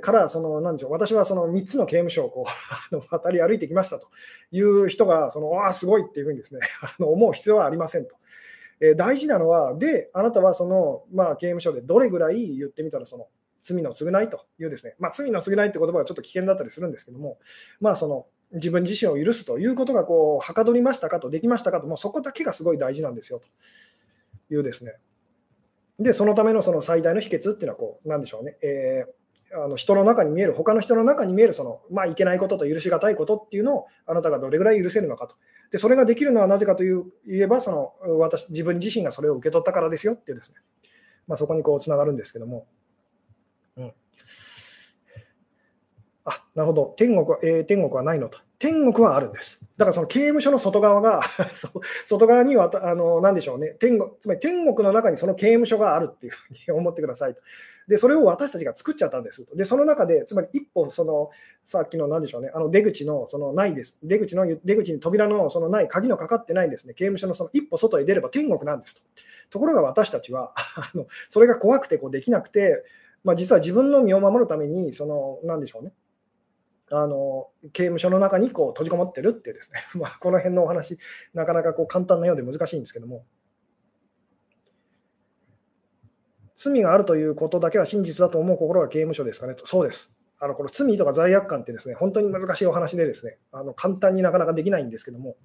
[0.00, 2.46] から、その、なんでしょう、私はその3つの刑務所をこ
[2.92, 4.08] う 渡り歩いてきましたと
[4.50, 8.16] いう人が、その、ああ、すごいっていうふうにですね、 あの思う必要はありませんと。
[8.80, 13.28] え、大事なのは、で、あなたはその、まあ、刑務所でどれぐらい言ってみたら、その、
[13.60, 17.38] 罪の償いというですね、まあ、罪の償いって言葉がちょっと危険だったりするんですけども、
[17.80, 23.48] まあ、その、自分自身を許すということが、こう、はかどりましたかと、できましたかと、もうそこだけがすごい大事なんですよと
[24.54, 24.94] いうですね。
[25.98, 35.36] で、そのためのその最大の秘訣っていうのは、こう、なんでしょうね、えーあの人の中に見える、他の人の中に見えるその、まあ、いけないことと許しがたいことっていうのをあなたがどれぐらい許せるのかと。
[35.70, 40.56] で、それができるのはなぜかという言えば、その私自分自身がそれを受け取ったからですよっていうですね、
[41.28, 42.66] まあ、そこにこうつながるんですけども。
[43.76, 43.92] うん、
[46.24, 48.40] あなるほど、天国は、えー、天国はないのと。
[48.58, 49.60] 天国はあるんです。
[49.76, 51.20] だからその刑務所の外側が
[52.04, 57.42] 外側にはあの何でしょうね天国、つまり天国の中にその刑務所があるっていうふうに思ってくださいと。
[57.86, 59.54] で、それを私たちが作っちゃったんですと。
[59.54, 61.30] で、その中で、つまり一歩、その
[61.64, 63.98] さっきの何でしょうね、あの出口のそのないです。
[64.02, 69.02] 出口の出口に扉のそのない、鍵のかかってないですね、刑務所のその一歩外へ出れば天国なんですと。
[69.50, 72.84] ところが私たちは あのそれが怖くてこうできなくて、
[73.22, 75.92] まあ、実は自分の身を守るために、その何でしょうね。
[76.90, 80.98] あの刑務所の中にこう閉じこもってるっていうですね、 まあ、この辺のお話、
[81.34, 83.24] なかなかこう簡単なようで難しいんですけども、
[86.54, 90.12] 罪があるということだけは真実だと思う心が刑務所ですかねそうです。
[90.38, 95.36] あのこの罪とか罪悪感ってですね、本当に難しいお話でですね、あの簡単になかなかできないんですけども、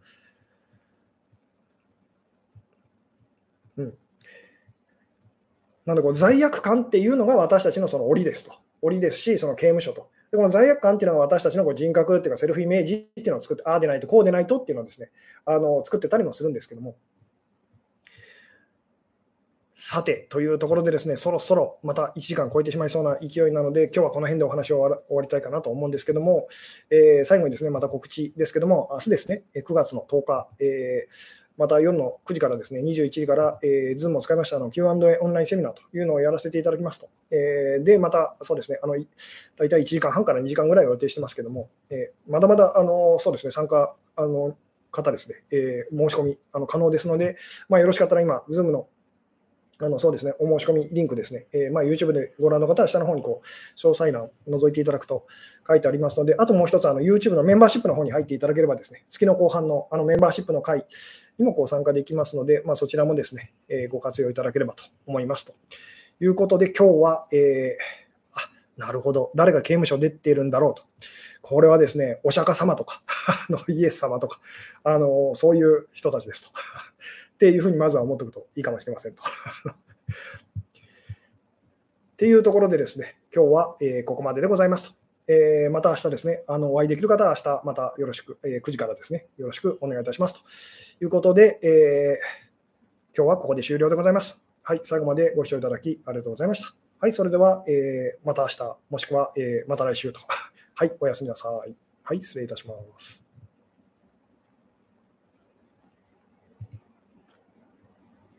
[3.78, 3.98] うん。
[5.86, 8.56] なのでこう、罪悪感っていうのが私たちのその檻ですと。
[8.82, 10.10] 檻ですし、その刑務所と。
[10.32, 15.12] でこの罪悪感っていうのが私たちのこう人格っていうかセルフイメージっていうのを作って、ああでないとこうでないとっていうのをですね、
[15.46, 16.96] あの作ってたりもするんですけども。
[19.84, 26.48] さて、というところでですね、そろそろまた1時間超えてしまいそうな勢いなので、今日はこの辺でお話を終わりたいかなと思うんですけども、
[26.92, 37.08] えー、最後にですね、また告知ですけども、明日ですね、9月の10日、えーまた夜の9時からですね、21時から、えー、Zoom を使いましたの Q&A オンラインセミナーというのをやらせていただきますと。
[37.30, 38.96] えー、で、また、そうですね、あの
[39.58, 44.58] 大体1時間半から2時間ぐらいを予定してますけども、えー、まだまだ、あのそうですね、参加、あの
[44.90, 47.38] 方ですね、えー、申し込みあの可能ですので、
[47.70, 48.88] まあ、よろしかったら今、Zoom の
[49.84, 55.26] あのそうですね、お申し込みリンクですね、えーまあ、YouTube でご覧の方は下の方にこう詳細欄覗いていただくと
[55.68, 60.86] 書いてありますので、あともう一つあの YouTube のメンバーシップの方に入っていただければですね、月の後半のあのメンバーシップの会
[61.40, 65.54] にもこう参加できますので、まあ、そちらもですね、えー、ご活用いただければと思いますと
[66.20, 70.84] いうことで、今日は、えー、あなるほど、誰が刑務所出ているんだろうと。
[71.42, 73.02] これはですね、お釈迦様とか
[73.68, 74.40] イエス様とか、
[74.84, 76.60] あのそういう人たちですと。
[77.42, 79.24] っていうふうにまずは思っておくといいかもしれませんと。
[82.14, 84.96] っていうところでですね、今日は、えここまででございますと。
[85.28, 90.36] えまた明日ですね、あのお会いできる方は明日またよろしく、え9時からですね、よろしくお願いいたします
[91.00, 92.20] ということで、え、
[93.18, 94.40] 今日はここで終了でございます。
[94.62, 96.76] はい、最後までご視聴いただきありがとうございました。
[97.00, 100.20] はい、それでは、え、また明日、もしくは、え、また来週と。
[100.76, 101.76] はい、おやすみなさい。
[102.04, 103.21] はい、失礼いたします。